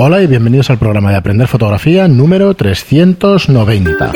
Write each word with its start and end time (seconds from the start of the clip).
Hola 0.00 0.22
y 0.22 0.28
bienvenidos 0.28 0.70
al 0.70 0.78
programa 0.78 1.10
de 1.10 1.16
Aprender 1.16 1.48
Fotografía 1.48 2.06
número 2.06 2.54
390. 2.54 4.12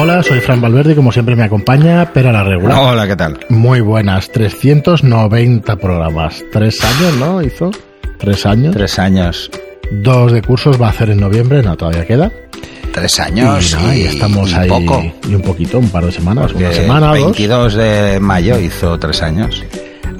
Hola, 0.00 0.22
soy 0.22 0.40
Fran 0.40 0.62
Valverde 0.62 0.92
y 0.92 0.96
como 0.96 1.12
siempre 1.12 1.36
me 1.36 1.44
acompaña 1.44 2.14
Pera 2.14 2.32
la 2.32 2.44
Regular. 2.44 2.78
Hola, 2.80 3.06
¿qué 3.06 3.14
tal? 3.14 3.38
Muy 3.50 3.82
buenas, 3.82 4.30
390 4.32 5.76
programas. 5.76 6.42
Tres 6.50 6.82
años, 6.82 7.16
¿no? 7.18 7.42
Hizo. 7.42 7.70
Tres 8.16 8.46
años. 8.46 8.74
Tres 8.74 8.98
años. 8.98 9.50
Dos 9.92 10.32
de 10.32 10.40
cursos 10.40 10.80
va 10.80 10.86
a 10.86 10.90
hacer 10.90 11.10
en 11.10 11.20
noviembre, 11.20 11.62
no, 11.62 11.76
todavía 11.76 12.06
queda. 12.06 12.32
Tres 12.94 13.20
años 13.20 13.76
y, 13.94 14.04
estamos 14.04 14.50
y 14.50 14.54
ahí. 14.54 14.68
poco. 14.70 15.12
Y 15.28 15.34
un 15.34 15.42
poquito, 15.42 15.78
un 15.78 15.90
par 15.90 16.06
de 16.06 16.12
semanas, 16.12 16.52
Porque 16.52 16.64
una 16.64 16.72
semana, 16.72 17.12
el 17.12 17.20
dos. 17.20 17.32
22 17.36 17.74
de 17.74 18.18
mayo 18.18 18.58
hizo 18.58 18.98
tres 18.98 19.20
años. 19.22 19.62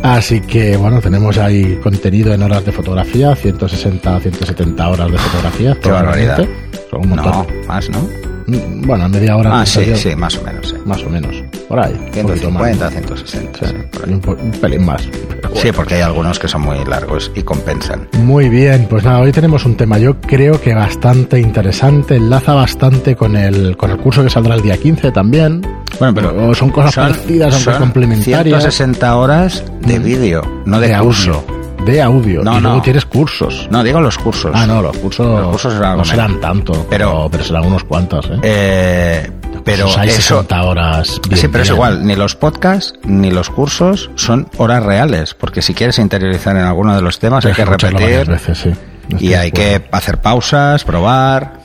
Así 0.02 0.40
que 0.40 0.76
bueno, 0.76 1.00
tenemos 1.00 1.36
ahí 1.38 1.78
contenido 1.82 2.32
en 2.32 2.42
horas 2.42 2.64
de 2.64 2.72
fotografía, 2.72 3.34
160, 3.34 4.20
170 4.20 4.88
horas 4.88 5.10
de 5.10 5.18
fotografía. 5.18 5.76
Qué 5.82 5.90
barbaridad. 5.90 6.46
Son 6.90 7.00
un 7.00 7.08
montón. 7.10 7.32
No, 7.32 7.46
más, 7.68 7.88
¿no? 7.90 8.00
Mm, 8.46 8.82
Bueno, 8.86 9.08
media 9.08 9.36
hora. 9.36 9.60
Ah, 9.60 9.66
sí, 9.66 9.84
yo. 9.86 9.96
sí, 9.96 10.14
más 10.14 10.36
o 10.36 10.42
menos. 10.42 10.68
Sí, 10.68 10.76
Más 10.84 11.02
o 11.02 11.10
menos. 11.10 11.42
Por 11.68 11.80
ahí. 11.80 11.92
un 11.94 12.26
poquito 12.28 12.50
más. 12.50 12.62
150, 12.76 12.90
160. 12.90 13.58
Sí, 13.58 13.66
sí, 13.66 13.74
por 13.98 14.08
ahí. 14.08 14.14
un, 14.14 14.40
un 14.44 14.50
pelín 14.60 14.84
más. 14.84 15.08
Sí, 15.56 15.72
porque 15.72 15.94
hay 15.96 16.02
algunos 16.02 16.38
que 16.38 16.48
son 16.48 16.62
muy 16.62 16.84
largos 16.84 17.30
y 17.34 17.42
compensan. 17.42 18.08
Muy 18.22 18.48
bien, 18.48 18.86
pues 18.88 19.04
nada, 19.04 19.20
hoy 19.20 19.32
tenemos 19.32 19.64
un 19.64 19.76
tema 19.76 19.98
yo 19.98 20.20
creo 20.20 20.60
que 20.60 20.74
bastante 20.74 21.40
interesante, 21.40 22.16
enlaza 22.16 22.54
bastante 22.54 23.16
con 23.16 23.36
el, 23.36 23.76
con 23.76 23.90
el 23.90 23.96
curso 23.98 24.22
que 24.22 24.30
saldrá 24.30 24.54
el 24.54 24.62
día 24.62 24.76
15 24.76 25.12
también. 25.12 25.62
Bueno, 25.98 26.14
pero 26.14 26.54
son 26.54 26.70
cosas 26.70 26.94
parecidas, 26.94 27.54
aunque 27.54 27.70
son 27.72 27.80
complementarias. 27.80 28.62
160 28.62 29.16
horas 29.16 29.64
de 29.80 29.98
vídeo, 29.98 30.42
no 30.66 30.78
de, 30.78 30.96
curso. 30.98 31.32
audio. 31.32 31.56
De 31.86 32.02
audio. 32.02 32.42
No, 32.42 32.58
y 32.58 32.60
luego 32.60 32.76
no. 32.78 32.82
tienes 32.82 33.06
cursos. 33.06 33.68
No, 33.70 33.82
digo 33.84 34.00
los 34.00 34.18
cursos. 34.18 34.50
Ah, 34.54 34.66
no, 34.66 34.82
los 34.82 34.96
cursos, 34.98 35.26
Los 35.40 35.50
cursos 35.52 35.72
serán 35.74 35.96
no 35.98 36.04
serán 36.04 36.40
tanto, 36.40 36.72
Pero- 36.72 36.86
pero, 36.90 37.28
pero 37.30 37.44
serán 37.44 37.66
unos 37.66 37.84
cuantos, 37.84 38.26
¿eh? 38.30 38.38
Eh, 38.42 39.30
pero 39.66 39.86
eso, 39.88 40.02
60 40.38 40.62
horas. 40.62 41.20
bien, 41.28 41.40
sí, 41.40 41.48
pero 41.48 41.64
es 41.64 41.70
igual, 41.70 42.06
ni 42.06 42.16
los 42.16 42.34
podcasts 42.36 42.94
ni 43.04 43.30
los 43.30 43.50
cursos 43.50 44.10
son 44.14 44.48
horas 44.56 44.82
reales, 44.82 45.34
porque 45.34 45.60
si 45.60 45.74
quieres 45.74 45.98
interiorizar 45.98 46.56
en 46.56 46.62
algulo 46.62 46.94
de 46.94 47.02
los 47.02 47.18
temas 47.18 47.44
hay 47.44 47.52
que 47.52 47.64
repetir 47.66 48.26
veces, 48.26 48.56
sí. 48.58 48.70
Estoy 49.10 49.28
y 49.28 49.34
hay 49.34 49.50
que 49.52 49.82
hacer 49.92 50.20
pausas, 50.22 50.82
probar. 50.84 51.60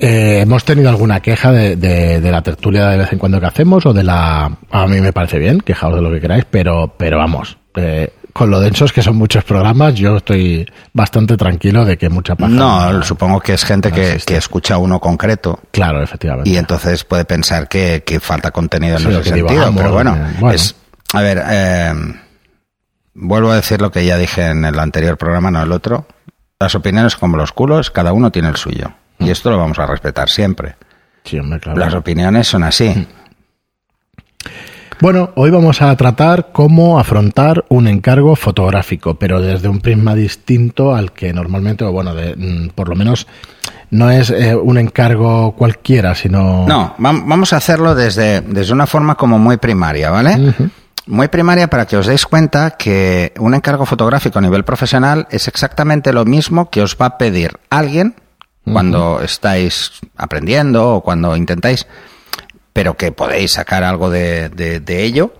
Eh, 0.00 0.40
hemos 0.40 0.64
tenido 0.64 0.88
alguna 0.90 1.20
queja 1.20 1.52
de, 1.52 1.76
de- 1.76 2.20
de 2.20 2.30
la 2.32 2.42
tertulia 2.42 2.88
de 2.88 2.98
vez 2.98 3.12
en 3.12 3.18
cuando 3.18 3.38
que 3.40 3.46
hacemos 3.46 3.86
o 3.86 3.92
de 3.92 4.02
la... 4.02 4.50
A 4.70 4.86
mí 4.86 5.00
me 5.00 5.12
parece 5.12 5.38
bien, 5.38 5.60
quejaos 5.60 5.94
de 5.94 6.02
lo 6.02 6.10
que 6.10 6.20
queráis, 6.20 6.44
pero, 6.50 6.94
pero 6.98 7.16
vamos, 7.18 7.56
eh, 7.76 8.10
con 8.34 8.50
lo 8.50 8.58
densos 8.60 8.92
que 8.92 9.00
son 9.00 9.16
muchos 9.16 9.44
programas, 9.44 9.94
yo 9.94 10.16
estoy 10.18 10.66
bastante 10.92 11.36
tranquilo 11.36 11.84
de 11.86 11.96
que 11.96 12.08
mucha 12.10 12.34
paja... 12.34 12.50
No, 12.52 13.02
supongo 13.04 13.40
que 13.40 13.54
es 13.54 13.64
gente 13.64 13.88
no 13.90 13.94
que, 13.94 14.36
escucha 14.36 14.76
uno 14.76 14.98
concreto 15.00 15.60
Claro, 15.70 16.02
efectivamente. 16.02 16.50
y 16.50 16.56
entonces 16.56 17.04
puede 17.04 17.24
pensar 17.24 17.68
que, 17.68 18.02
que 18.04 18.18
falta 18.20 18.50
contenido 18.50 18.96
en 18.96 19.02
Sí, 19.04 19.08
ese 19.08 19.22
sentido. 19.24 19.46
divagamos, 19.48 19.80
Pero 19.80 19.92
bueno, 19.94 20.16
eh, 20.16 20.34
bueno. 20.40 20.54
es. 20.54 20.74
A 21.12 21.22
ver, 21.22 21.42
eh, 21.48 21.92
vuelvo 23.14 23.52
a 23.52 23.56
decir 23.56 23.80
lo 23.80 23.90
que 23.92 24.04
ya 24.04 24.18
dije 24.18 24.46
en 24.48 24.64
el 24.64 24.78
anterior 24.80 25.16
programa, 25.16 25.50
no 25.52 25.62
el 25.62 25.70
otro. 25.70 26.06
Las 26.58 26.74
opiniones 26.74 27.14
como 27.16 27.36
los 27.36 27.52
culos, 27.52 27.90
cada 27.92 28.12
uno 28.12 28.32
tiene 28.32 28.48
el 28.48 28.56
suyo. 28.56 28.92
Mm. 29.20 29.26
Y 29.26 29.30
esto 29.30 29.48
lo 29.50 29.58
vamos 29.58 29.78
a 29.78 29.86
respetar 29.86 30.28
siempre. 30.28 30.74
Sí, 31.22 31.38
hombre, 31.38 31.60
claro. 31.60 31.78
Las 31.78 31.94
opiniones 31.94 32.48
son 32.48 32.64
así. 32.64 33.06
Bueno, 35.00 35.30
hoy 35.34 35.50
vamos 35.50 35.82
a 35.82 35.94
tratar 35.96 36.48
cómo 36.52 36.98
afrontar 36.98 37.64
un 37.68 37.88
encargo 37.88 38.36
fotográfico, 38.36 39.16
pero 39.16 39.40
desde 39.40 39.68
un 39.68 39.80
prisma 39.80 40.14
distinto 40.14 40.94
al 40.94 41.12
que 41.12 41.32
normalmente, 41.32 41.84
o 41.84 41.92
bueno, 41.92 42.14
de, 42.14 42.34
mm, 42.36 42.70
por 42.74 42.88
lo 42.88 42.94
menos 42.94 43.26
no 43.90 44.10
es 44.10 44.30
eh, 44.30 44.54
un 44.54 44.78
encargo 44.78 45.52
cualquiera, 45.56 46.14
sino... 46.14 46.66
No, 46.66 46.94
vam- 46.98 47.24
vamos 47.26 47.52
a 47.52 47.56
hacerlo 47.58 47.94
desde, 47.94 48.40
desde 48.40 48.72
una 48.72 48.86
forma 48.86 49.14
como 49.16 49.38
muy 49.38 49.56
primaria, 49.58 50.10
¿vale? 50.10 50.54
Muy 51.06 51.28
primaria 51.28 51.68
para 51.68 51.86
que 51.86 51.98
os 51.98 52.06
deis 52.06 52.24
cuenta 52.24 52.70
que 52.70 53.32
un 53.38 53.52
encargo 53.54 53.84
fotográfico 53.84 54.38
a 54.38 54.42
nivel 54.42 54.64
profesional 54.64 55.26
es 55.30 55.48
exactamente 55.48 56.14
lo 56.14 56.24
mismo 56.24 56.70
que 56.70 56.80
os 56.82 56.96
va 57.00 57.06
a 57.06 57.18
pedir 57.18 57.50
alguien 57.68 58.14
cuando 58.64 59.20
estáis 59.20 59.92
aprendiendo 60.16 60.94
o 60.94 61.00
cuando 61.02 61.36
intentáis, 61.36 61.86
pero 62.74 62.98
que 62.98 63.10
podéis 63.12 63.52
sacar 63.52 63.82
algo 63.84 64.10
de, 64.10 64.50
de- 64.50 64.80
de 64.80 65.02
ello 65.04 65.32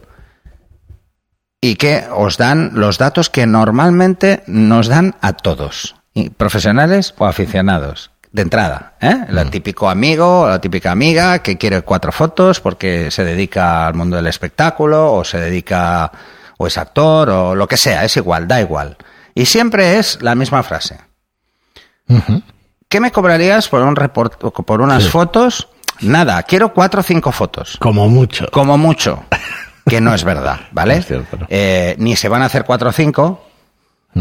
y 1.60 1.76
que 1.76 2.04
os 2.14 2.38
dan 2.38 2.70
los 2.74 2.96
datos 2.96 3.28
que 3.28 3.46
normalmente 3.46 4.42
nos 4.46 4.86
dan 4.88 5.16
a 5.20 5.34
todos, 5.34 5.96
profesionales 6.38 7.14
o 7.18 7.26
aficionados. 7.26 8.10
De 8.32 8.42
entrada, 8.42 8.94
¿eh? 9.00 9.26
el 9.28 9.50
típico 9.50 9.88
amigo 9.88 10.40
o 10.42 10.48
la 10.48 10.60
típica 10.60 10.90
amiga 10.90 11.38
que 11.38 11.56
quiere 11.56 11.82
cuatro 11.82 12.10
fotos 12.10 12.60
porque 12.60 13.12
se 13.12 13.24
dedica 13.24 13.86
al 13.86 13.94
mundo 13.94 14.16
del 14.16 14.26
espectáculo 14.26 15.12
o 15.12 15.24
se 15.24 15.38
dedica 15.38 16.10
o 16.58 16.66
es 16.66 16.76
actor 16.76 17.30
o 17.30 17.54
lo 17.54 17.68
que 17.68 17.76
sea, 17.76 18.04
es 18.04 18.16
igual, 18.16 18.48
da 18.48 18.60
igual. 18.60 18.96
Y 19.36 19.46
siempre 19.46 19.98
es 20.00 20.20
la 20.20 20.34
misma 20.34 20.64
frase. 20.64 20.98
¿Qué 22.88 23.00
me 23.00 23.12
cobrarías 23.12 23.68
por 23.68 23.82
un 23.82 23.96
report 23.96 24.40
por 24.64 24.80
unas 24.80 25.04
Sí. 25.04 25.10
fotos? 25.10 25.68
Nada, 26.00 26.42
quiero 26.42 26.72
cuatro 26.72 27.00
o 27.00 27.02
cinco 27.02 27.32
fotos. 27.32 27.76
Como 27.78 28.08
mucho. 28.08 28.46
Como 28.50 28.76
mucho. 28.78 29.24
Que 29.86 30.00
no 30.00 30.14
es 30.14 30.24
verdad, 30.24 30.60
¿vale? 30.72 30.96
Es 30.98 31.06
cierto, 31.06 31.36
¿no? 31.38 31.46
Eh, 31.48 31.94
ni 31.98 32.16
se 32.16 32.28
van 32.28 32.42
a 32.42 32.46
hacer 32.46 32.64
4 32.64 32.88
o 32.88 32.92
5, 32.92 33.46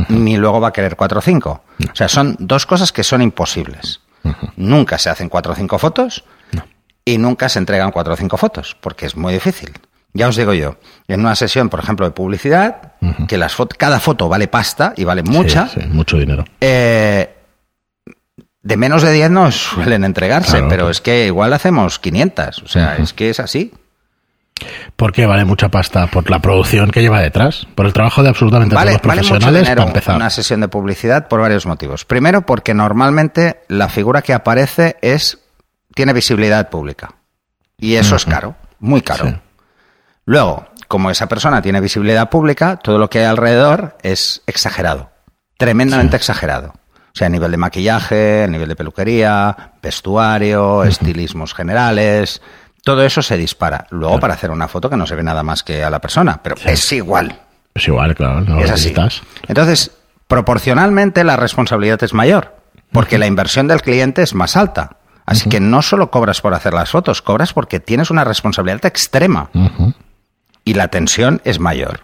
ni 0.10 0.38
luego 0.38 0.60
va 0.60 0.70
a 0.70 0.74
querer 0.74 0.96
4 0.96 1.20
o 1.20 1.22
5. 1.22 1.50
O 1.92 1.96
sea, 1.96 2.08
son 2.08 2.36
dos 2.40 2.66
cosas 2.66 2.92
que 2.92 3.04
son 3.04 3.22
imposibles. 3.22 4.02
Nunca 4.56 4.98
se 4.98 5.10
hacen 5.10 5.30
4 5.30 5.54
o 5.54 5.56
5 5.56 5.80
fotos 5.80 6.24
y 7.06 7.18
nunca 7.18 7.50
se 7.50 7.60
entregan 7.60 7.92
4 7.92 8.14
o 8.14 8.18
5 8.18 8.38
fotos, 8.38 8.78
porque 8.80 9.06
es 9.06 9.16
muy 9.18 9.34
difícil. 9.34 9.72
Ya 10.14 10.28
os 10.28 10.36
digo 10.36 10.54
yo, 10.54 10.78
en 11.08 11.22
una 11.22 11.36
sesión, 11.36 11.70
por 11.70 11.80
ejemplo, 11.80 12.06
de 12.06 12.12
publicidad, 12.12 12.94
que 13.28 13.38
las 13.38 13.56
cada 13.78 14.00
foto 14.00 14.30
vale 14.30 14.48
pasta 14.48 14.94
y 14.96 15.04
vale 15.06 15.24
mucha, 15.24 15.68
Sí, 15.68 15.82
sí, 15.82 15.88
mucho 15.88 16.18
dinero. 16.18 16.46
eh, 16.62 17.36
de 18.64 18.78
menos 18.78 19.02
de 19.04 19.12
10 19.12 19.30
no 19.32 19.52
suelen 19.52 20.04
entregarse, 20.04 20.52
Claro. 20.54 20.68
pero 20.70 20.90
es 20.90 21.02
que 21.02 21.26
igual 21.28 21.54
hacemos 21.54 22.00
500. 22.00 22.64
O 22.64 22.68
sea, 22.68 22.96
es 22.98 23.14
que 23.14 23.30
es 23.30 23.40
así. 23.40 23.74
¿Por 24.96 25.12
qué 25.12 25.26
vale 25.26 25.44
mucha 25.46 25.70
pasta? 25.70 26.08
Por 26.08 26.30
la 26.30 26.40
producción 26.40 26.90
que 26.92 27.02
lleva 27.02 27.20
detrás, 27.20 27.68
por 27.76 27.86
el 27.86 27.92
trabajo 27.94 28.24
de 28.24 28.30
absolutamente 28.30 28.76
Vale, 28.76 28.92
todos 28.92 29.02
los 29.04 29.08
vale 29.08 29.22
mucho 29.22 29.30
profesionales 29.32 29.62
dinero 29.64 29.82
para 29.82 29.90
empezar. 29.90 30.16
una 30.16 30.30
sesión 30.30 30.62
de 30.62 30.68
publicidad 30.70 31.28
por 31.28 31.42
varios 31.42 31.66
motivos. 31.66 32.06
Primero, 32.06 32.44
porque 32.46 32.74
normalmente 32.74 33.62
la 33.68 33.90
figura 33.90 34.22
que 34.22 34.34
aparece 34.34 34.96
es 35.02 35.40
tiene 35.96 36.14
visibilidad 36.14 36.70
pública. 36.70 37.16
Y 37.78 37.96
eso 37.96 38.16
es 38.16 38.26
caro, 38.26 38.56
muy 38.80 39.02
caro. 39.02 39.28
Sí. 39.28 39.36
Luego, 40.26 40.68
como 40.88 41.10
esa 41.12 41.28
persona 41.28 41.62
tiene 41.62 41.82
visibilidad 41.82 42.30
pública, 42.30 42.78
todo 42.78 42.98
lo 42.98 43.10
que 43.10 43.20
hay 43.20 43.26
alrededor 43.26 43.98
es 44.04 44.42
exagerado, 44.48 45.10
tremendamente 45.58 46.16
exagerado. 46.16 46.76
O 47.14 47.18
sea, 47.18 47.28
a 47.28 47.30
nivel 47.30 47.52
de 47.52 47.58
maquillaje, 47.58 48.44
a 48.44 48.48
nivel 48.48 48.70
de 48.70 48.76
peluquería, 48.76 49.74
vestuario, 49.82 50.84
estilismos 50.84 51.54
generales, 51.54 52.42
todo 52.84 53.04
eso 53.04 53.22
se 53.22 53.38
dispara. 53.38 53.86
Luego, 53.92 54.20
para 54.20 54.34
hacer 54.34 54.50
una 54.50 54.68
foto 54.68 54.90
que 54.90 54.98
no 54.98 55.06
se 55.06 55.16
ve 55.16 55.22
nada 55.22 55.44
más 55.44 55.62
que 55.62 55.84
a 55.84 55.92
la 55.92 56.02
persona, 56.02 56.42
pero 56.42 56.56
es 56.66 56.92
igual. 56.92 57.40
Es 57.76 57.88
igual, 57.88 58.16
claro. 58.16 58.42
No 58.42 58.60
Es 58.60 58.72
así. 58.72 58.94
Entonces, 59.48 59.92
proporcionalmente 60.28 61.24
la 61.24 61.38
responsabilidad 61.38 62.04
es 62.04 62.14
mayor, 62.14 62.56
porque 62.92 63.20
la 63.20 63.28
inversión 63.28 63.68
del 63.68 63.82
cliente 63.82 64.24
es 64.24 64.34
más 64.34 64.58
alta. 64.58 64.98
Así 65.26 65.50
que 65.50 65.60
no 65.60 65.82
solo 65.82 66.12
cobras 66.12 66.42
por 66.42 66.54
hacer 66.54 66.74
las 66.74 66.90
fotos, 66.90 67.22
cobras 67.22 67.54
porque 67.54 67.80
tienes 67.80 68.10
una 68.10 68.24
responsabilidad 68.24 68.86
extrema 68.86 69.50
y 70.66 70.74
la 70.74 70.90
tensión 70.90 71.42
es 71.46 71.60
mayor. 71.60 72.02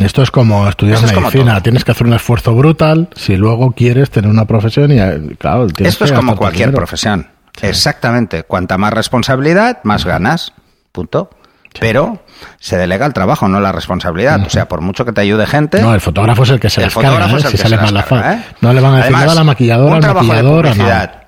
Esto 0.00 0.22
es 0.22 0.30
como 0.30 0.68
estudiar 0.68 0.98
como 1.00 1.20
medicina. 1.20 1.62
Tienes 1.62 1.84
que 1.84 1.92
hacer 1.92 2.06
un 2.06 2.14
esfuerzo 2.14 2.54
brutal 2.54 3.08
si 3.14 3.36
luego 3.36 3.72
quieres 3.72 4.10
tener 4.10 4.30
una 4.30 4.44
profesión 4.46 4.90
y, 4.92 4.98
eh, 4.98 5.36
claro, 5.38 5.66
Esto 5.78 6.04
es 6.04 6.12
como 6.12 6.36
cualquier 6.36 6.68
dinero. 6.68 6.78
profesión. 6.78 7.28
Exactamente. 7.62 8.44
Cuanta 8.44 8.78
más 8.78 8.92
responsabilidad, 8.92 9.78
más 9.84 10.04
ganas. 10.04 10.52
Punto. 10.92 11.30
Pero 11.78 12.24
se 12.58 12.76
delega 12.76 13.06
el 13.06 13.12
trabajo, 13.12 13.46
no 13.48 13.60
la 13.60 13.70
responsabilidad. 13.70 14.40
O 14.44 14.50
sea, 14.50 14.66
por 14.66 14.80
mucho 14.80 15.04
que 15.04 15.12
te 15.12 15.20
ayude 15.20 15.46
gente. 15.46 15.80
No, 15.80 15.94
el 15.94 16.00
fotógrafo 16.00 16.42
es 16.42 16.50
el 16.50 16.60
que 16.60 16.68
se 16.68 16.80
el 16.80 16.86
las 16.86 16.94
carga, 16.94 17.26
¿eh? 17.26 17.40
si 17.48 17.56
sale 17.56 17.76
mal 17.76 17.94
la 17.94 18.32
¿eh? 18.32 18.44
No 18.60 18.72
le 18.72 18.80
van 18.80 18.94
a 18.94 18.96
decir 18.98 19.12
nada 19.12 19.32
a 19.32 19.34
la 19.34 19.44
maquilladora, 19.44 19.94
un 19.94 20.00
trabajo 20.00 20.26
de 20.26 20.42
maquillador, 20.42 20.66
a 20.66 20.74
nada. 20.74 20.74
publicidad 20.74 21.20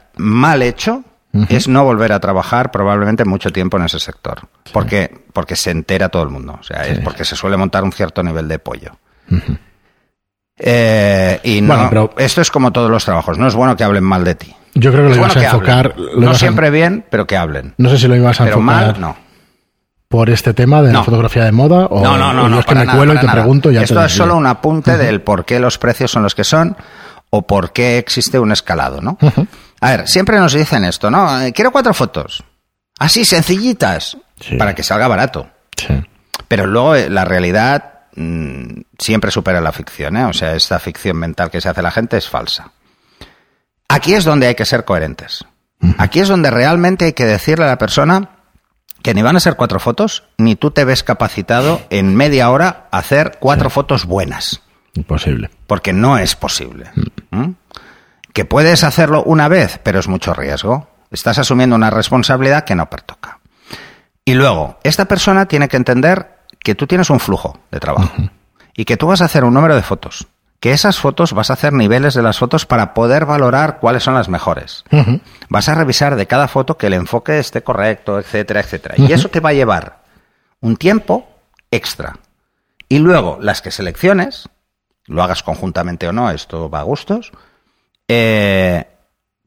es 1.49 1.67
no 1.69 1.85
volver 1.85 2.13
a 2.13 2.21
trabajar 2.21 2.71
probablemente 2.71 3.25
mucho 3.25 3.51
tiempo 3.51 3.77
en 3.79 3.85
ese 3.85 3.99
sector. 3.99 4.49
Porque, 4.73 5.25
porque 5.33 5.57
se 5.57 5.71
entera 5.71 6.09
todo 6.11 6.23
el 6.23 6.29
mundo. 6.29 6.59
O 6.61 6.63
sea, 6.63 6.87
es 6.87 6.99
porque 7.01 7.25
se 7.25 7.37
suele 7.37 7.57
montar 7.57 7.85
un 7.85 7.93
cierto 7.93 8.23
nivel 8.23 8.49
de 8.49 8.59
pollo. 8.59 8.93
Eh, 10.59 11.41
y 11.43 11.61
no, 11.61 11.75
Bueno, 11.75 11.89
pero- 11.89 12.11
esto 12.19 12.41
es 12.41 12.51
como 12.51 12.73
todos 12.73 12.91
los 12.91 13.05
trabajos. 13.05 13.39
No 13.39 13.47
es 13.47 13.55
bueno 13.55 13.77
que 13.77 13.85
hablen 13.85 14.05
mal 14.05 14.25
de 14.25 14.35
ti. 14.35 14.55
Yo 14.75 14.91
creo 14.93 15.05
que 15.05 15.11
lo 15.11 15.17
ibas 15.17 15.35
bueno 15.35 15.49
a 15.49 15.53
enfocar. 15.53 15.95
No 16.17 16.31
a- 16.31 16.35
siempre 16.35 16.71
bien, 16.71 17.05
pero 17.11 17.27
que 17.27 17.37
hablen. 17.37 17.75
no 17.79 17.89
sé 17.91 17.99
si 17.99 18.09
lo 18.09 18.17
ibas 18.17 18.41
a 18.41 18.45
Pero 18.45 18.59
enfocar 18.59 18.87
mal, 18.93 19.01
no. 19.01 19.17
por 20.09 20.31
este 20.31 20.55
tema 20.55 20.83
de 20.83 20.93
la 20.93 21.03
fotografía 21.03 21.45
de 21.45 21.53
moda 21.53 21.87
o, 21.87 22.03
No, 22.03 22.17
no, 22.17 22.33
no, 22.33 22.45
o 22.45 22.49
no. 22.49 22.61
es 22.61 22.67
que 22.67 22.75
me 22.75 22.85
nada, 22.85 22.97
cuelo 22.97 23.15
y 23.15 23.19
te 23.19 23.27
nada. 23.27 23.41
pregunto 23.41 23.71
ya 23.71 23.83
Esto 23.83 23.99
te 24.01 24.07
es 24.07 24.13
solo 24.13 24.37
un 24.37 24.47
apunte 24.47 24.97
del 24.97 25.21
por 25.23 25.45
qué 25.45 25.59
los 25.61 25.79
precios 25.79 26.11
son 26.11 26.23
los 26.23 26.35
que 26.35 26.45
son 26.45 26.77
o 27.31 27.47
por 27.47 27.73
qué 27.73 27.99
existe 27.99 28.39
un 28.39 28.53
escalado, 28.53 29.01
¿no? 29.01 29.17
A 29.83 29.91
ver, 29.91 30.09
siempre 30.09 30.39
nos 30.39 30.53
dicen 30.55 30.85
esto, 30.85 31.11
¿no? 31.11 31.41
Eh, 31.43 31.53
Quiero 31.53 31.71
cuatro 31.73 31.93
fotos. 31.93 32.43
Así, 32.99 33.25
sencillitas, 33.25 34.17
Sí. 34.41 34.57
para 34.57 34.75
que 34.75 34.83
salga 34.83 35.09
barato. 35.09 35.51
Sí. 35.77 35.89
Pero 36.49 36.67
luego 36.67 36.95
eh, 36.95 37.11
la 37.11 37.25
realidad 37.25 38.01
mm, 38.17 38.83
siempre 38.99 39.31
supera 39.31 39.61
la 39.61 39.73
ficción, 39.73 40.17
¿eh? 40.17 40.25
O 40.25 40.33
sea, 40.33 40.55
esta 40.55 40.79
ficción 40.79 41.17
mental 41.17 41.51
que 41.51 41.61
se 41.61 41.69
hace 41.69 41.83
la 41.83 41.91
gente 41.91 42.17
es 42.17 42.29
falsa. 42.29 42.73
Aquí 43.89 44.15
es 44.15 44.25
donde 44.25 44.47
hay 44.47 44.55
que 44.55 44.65
ser 44.65 44.85
coherentes. 44.85 45.45
Aquí 45.99 46.21
es 46.21 46.29
donde 46.29 46.51
realmente 46.51 47.07
hay 47.07 47.13
que 47.13 47.25
decirle 47.27 47.65
a 47.65 47.69
la 47.69 47.79
persona 47.79 48.31
que 49.03 49.15
ni 49.15 49.23
van 49.23 49.35
a 49.37 49.41
ser 49.41 49.57
cuatro 49.57 49.81
fotos, 49.81 50.23
ni 50.39 50.55
tú 50.55 50.71
te 50.71 50.85
ves 50.85 51.03
capacitado 51.03 51.81
en 51.91 52.15
media 52.15 52.51
hora 52.51 52.87
a 52.93 52.99
hacer 52.99 53.39
cuatro 53.41 53.69
fotos 53.69 54.05
buenas. 54.07 54.63
Imposible. 54.95 55.51
Porque 55.67 55.93
no 55.93 56.19
es 56.19 56.37
posible. 56.37 56.91
¿Mm? 57.31 57.51
Que 58.33 58.45
puedes 58.45 58.85
hacerlo 58.85 59.23
una 59.25 59.49
vez, 59.49 59.79
pero 59.83 60.01
es 60.01 60.09
mucho 60.09 60.35
riesgo. 60.35 60.89
Estás 61.11 61.39
asumiendo 61.39 61.77
una 61.77 61.91
responsabilidad 61.91 62.65
que 62.65 62.75
no 62.75 62.89
pertoca. 62.89 63.41
Y 64.25 64.35
luego, 64.35 64.79
esta 64.83 65.07
persona 65.07 65.47
tiene 65.47 65.69
que 65.69 65.77
entender 65.77 66.39
que 66.61 66.75
tú 66.75 66.87
tienes 66.87 67.11
un 67.11 67.21
flujo 67.21 67.59
de 67.71 67.81
trabajo 67.81 68.13
y 68.75 68.85
que 68.85 68.97
tú 68.97 69.09
vas 69.09 69.21
a 69.21 69.27
hacer 69.27 69.45
un 69.45 69.55
número 69.55 69.75
de 69.75 69.83
fotos. 69.83 70.29
Que 70.61 70.73
esas 70.73 70.99
fotos 70.99 71.33
vas 71.33 71.51
a 71.51 71.55
hacer 71.55 71.73
niveles 71.73 72.15
de 72.15 72.23
las 72.23 72.39
fotos 72.39 72.67
para 72.67 72.95
poder 72.95 73.27
valorar 73.27 73.81
cuáles 73.81 74.05
son 74.05 74.15
las 74.15 74.29
mejores. 74.29 74.85
Vas 75.49 75.69
a 75.69 75.75
revisar 75.75 76.15
de 76.15 76.29
cada 76.29 76.47
foto 76.47 76.79
que 76.79 76.87
el 76.87 76.95
enfoque 76.95 77.41
esté 77.41 77.63
correcto, 77.63 78.21
etcétera, 78.21 78.61
etcétera. 78.61 78.95
Y 78.97 79.13
eso 79.13 79.29
te 79.29 79.41
va 79.41 79.51
a 79.51 79.55
llevar 79.55 80.03
un 80.61 80.77
tiempo 80.77 81.29
extra. 81.73 82.17
Y 82.89 83.01
luego, 83.01 83.39
las 83.41 83.61
que 83.61 83.73
selecciones, 83.73 84.49
lo 85.07 85.23
hagas 85.25 85.43
conjuntamente 85.43 86.07
o 86.07 86.13
no, 86.13 86.31
esto 86.31 86.71
va 86.71 86.81
a 86.81 86.85
gustos, 86.85 87.33
eh, 88.15 88.87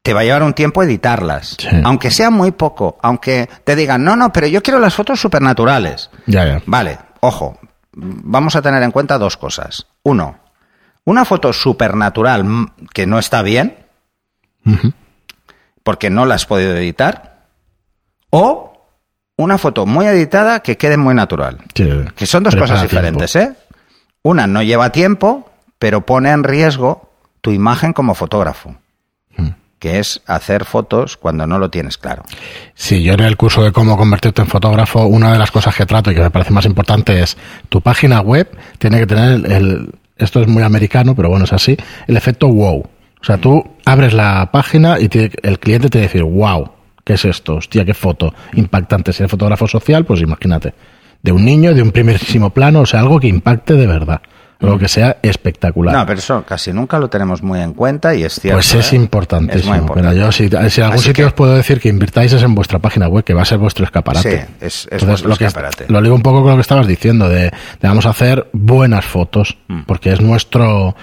te 0.02 0.14
va 0.14 0.22
a 0.22 0.24
llevar 0.24 0.44
un 0.44 0.54
tiempo 0.54 0.84
editarlas. 0.84 1.56
Sí. 1.60 1.68
Aunque 1.84 2.12
sea 2.12 2.30
muy 2.30 2.52
poco, 2.52 2.98
aunque 3.02 3.48
te 3.64 3.76
digan, 3.76 4.04
no, 4.04 4.16
no, 4.16 4.32
pero 4.34 4.48
yo 4.48 4.62
quiero 4.62 4.80
las 4.80 4.94
fotos 4.96 5.20
supernaturales. 5.20 6.10
Ya, 6.26 6.46
ya. 6.46 6.62
Vale, 6.66 6.98
ojo, 7.22 7.58
vamos 7.94 8.56
a 8.56 8.62
tener 8.62 8.82
en 8.84 8.92
cuenta 8.92 9.18
dos 9.18 9.38
cosas. 9.38 9.88
Uno, 10.04 10.40
una 11.06 11.26
foto 11.26 11.54
supernatural 11.54 12.46
que 12.94 13.06
no 13.08 13.20
está 13.20 13.42
bien, 13.42 13.78
porque 15.84 16.10
no 16.10 16.26
la 16.26 16.36
has 16.36 16.46
podido 16.46 16.76
editar, 16.76 17.46
o 18.32 18.90
una 19.38 19.58
foto 19.58 19.86
muy 19.86 20.06
editada 20.08 20.62
que 20.62 20.78
quede 20.78 20.98
muy 20.98 21.14
natural. 21.14 21.60
Sí. 21.76 21.88
Que 22.16 22.26
son 22.26 22.44
dos 22.44 22.54
Prepara 22.56 22.74
cosas 22.74 22.90
tiempo. 22.90 22.96
diferentes, 23.22 23.36
¿eh? 23.36 23.56
Una 24.24 24.48
no 24.48 24.64
lleva 24.64 24.92
tiempo, 24.92 25.50
pero 25.78 26.06
pone 26.06 26.32
en 26.32 26.44
riesgo 26.44 27.05
tu 27.46 27.52
imagen 27.52 27.94
como 27.94 28.16
fotógrafo, 28.16 28.74
Mm. 29.38 29.50
que 29.78 30.00
es 30.00 30.20
hacer 30.26 30.66
fotos 30.66 31.16
cuando 31.16 31.46
no 31.46 31.60
lo 31.60 31.70
tienes 31.70 31.96
claro. 32.00 32.24
Sí, 32.74 33.04
yo 33.04 33.14
en 33.14 33.20
el 33.20 33.38
curso 33.38 33.64
de 33.64 33.72
cómo 33.72 33.96
convertirte 33.98 34.42
en 34.42 34.48
fotógrafo, 34.48 35.06
una 35.06 35.32
de 35.32 35.38
las 35.38 35.52
cosas 35.52 35.76
que 35.76 35.86
trato 35.86 36.10
y 36.12 36.16
que 36.16 36.22
me 36.22 36.32
parece 36.32 36.52
más 36.52 36.66
importante 36.66 37.22
es 37.22 37.38
tu 37.70 37.82
página 37.82 38.22
web 38.22 38.50
tiene 38.80 38.98
que 39.00 39.06
tener 39.06 39.30
el, 39.34 39.52
el- 39.52 39.90
esto 40.18 40.42
es 40.42 40.48
muy 40.48 40.64
americano, 40.64 41.14
pero 41.16 41.30
bueno, 41.30 41.46
es 41.46 41.54
así, 41.54 41.78
el 42.08 42.18
efecto 42.18 42.48
wow. 42.48 42.80
O 43.22 43.24
sea, 43.24 43.38
tú 43.38 43.64
abres 43.86 44.14
la 44.14 44.50
página 44.52 45.00
y 45.00 45.08
te- 45.08 45.32
el 45.44 45.60
cliente 45.60 45.90
te 45.90 46.02
dice, 46.02 46.22
wow, 46.24 46.72
¿qué 47.04 47.14
es 47.14 47.26
esto? 47.26 47.58
Hostia, 47.58 47.86
qué 47.86 47.94
foto 47.94 48.34
impactante. 48.54 49.14
Si 49.14 49.22
eres 49.22 49.30
fotógrafo 49.30 49.68
social, 49.68 50.04
pues 50.06 50.20
imagínate, 50.22 50.74
de 51.22 51.32
un 51.32 51.46
niño, 51.46 51.76
de 51.76 51.84
un 51.84 51.92
primerísimo 51.92 52.50
plano, 52.50 52.80
o 52.82 52.86
sea, 52.88 53.02
algo 53.02 53.20
que 53.20 53.28
impacte 53.28 53.74
de 53.76 53.86
verdad, 53.86 54.22
algo 54.62 54.78
que 54.80 54.88
sea 54.88 55.18
espectacular. 55.22 55.94
No, 55.96 56.06
pero 56.06 56.20
eso 56.20 56.44
casi 56.48 56.72
nunca 56.74 56.98
lo 57.00 57.10
tenemos 57.10 57.44
muy 57.44 57.60
en 57.62 57.74
cuenta 57.74 58.16
y 58.16 58.24
es 58.24 58.34
cierto. 58.40 58.58
Pues 58.58 58.74
es 58.74 58.94
¿eh? 58.94 58.96
importantísimo. 58.96 59.60
Es 59.62 59.68
muy 59.68 59.78
importante. 59.80 60.10
Pero 60.16 60.26
yo, 60.26 60.32
si, 60.32 60.48
si 60.48 60.82
en 60.82 60.86
algún 60.86 61.00
Así 61.00 61.08
sitio 61.10 61.14
que- 61.14 61.26
os 61.28 61.34
puedo 61.34 61.54
decir 61.56 61.80
que 61.80 61.90
invirtáis 61.90 62.34
es 62.34 62.42
en 62.44 62.56
vuestra 62.56 62.80
página 62.80 63.08
web, 63.08 63.24
que 63.24 63.34
va 63.34 63.42
a 63.42 63.46
ser 63.46 63.58
vuestro 63.58 63.86
escaparate. 63.86 64.42
Sí, 64.48 64.54
es- 64.62 64.88
es 64.92 65.06
vuestro 65.06 65.30
lo 65.30 65.36
que 65.36 65.46
escaparate. 65.46 65.86
Lo 65.90 66.02
ligo 66.02 66.16
un 66.16 66.22
poco 66.24 66.42
con 66.42 66.52
lo 66.52 66.56
que 66.58 66.62
estabas 66.62 66.88
diciendo, 66.88 67.28
de, 67.30 67.44
de 67.46 67.52
vamos 67.88 68.06
a 68.06 68.10
hacer 68.12 68.50
buenas 68.54 69.06
fotos, 69.06 69.58
Mm. 69.68 69.82
porque 69.86 70.14
es 70.14 70.22
nuestro 70.22 70.96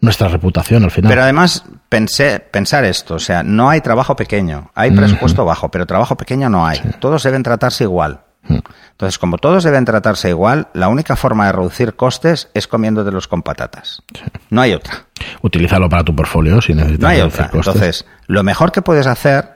nuestra 0.00 0.28
reputación 0.28 0.84
al 0.84 0.92
final. 0.92 1.08
Pero 1.10 1.22
además, 1.24 1.64
pensé, 1.88 2.38
pensar 2.38 2.84
esto, 2.84 3.16
o 3.16 3.18
sea, 3.18 3.42
no 3.42 3.68
hay 3.68 3.80
trabajo 3.80 4.14
pequeño, 4.14 4.70
hay 4.76 4.92
presupuesto 4.92 5.44
bajo, 5.44 5.72
pero 5.72 5.86
trabajo 5.86 6.16
pequeño 6.16 6.48
no 6.48 6.64
hay. 6.64 6.78
Todos 7.00 7.24
deben 7.24 7.42
tratarse 7.42 7.82
igual. 7.82 8.20
Entonces, 8.48 9.18
como 9.18 9.38
todos 9.38 9.62
deben 9.64 9.84
tratarse 9.84 10.28
igual, 10.30 10.68
la 10.74 10.88
única 10.88 11.14
forma 11.16 11.46
de 11.46 11.52
reducir 11.52 11.94
costes 11.94 12.48
es 12.54 12.66
comiéndotelos 12.66 13.28
con 13.28 13.42
patatas. 13.42 14.02
No 14.50 14.60
hay 14.60 14.74
otra. 14.74 15.04
Utilízalo 15.42 15.88
para 15.88 16.04
tu 16.04 16.14
portfolio 16.16 16.60
si 16.60 16.74
necesitas. 16.74 17.00
No 17.02 17.08
hay 17.08 17.18
reducir 17.18 17.40
otra. 17.42 17.50
costes. 17.50 17.74
Entonces, 17.74 18.06
lo 18.26 18.42
mejor 18.42 18.72
que 18.72 18.82
puedes 18.82 19.06
hacer, 19.06 19.50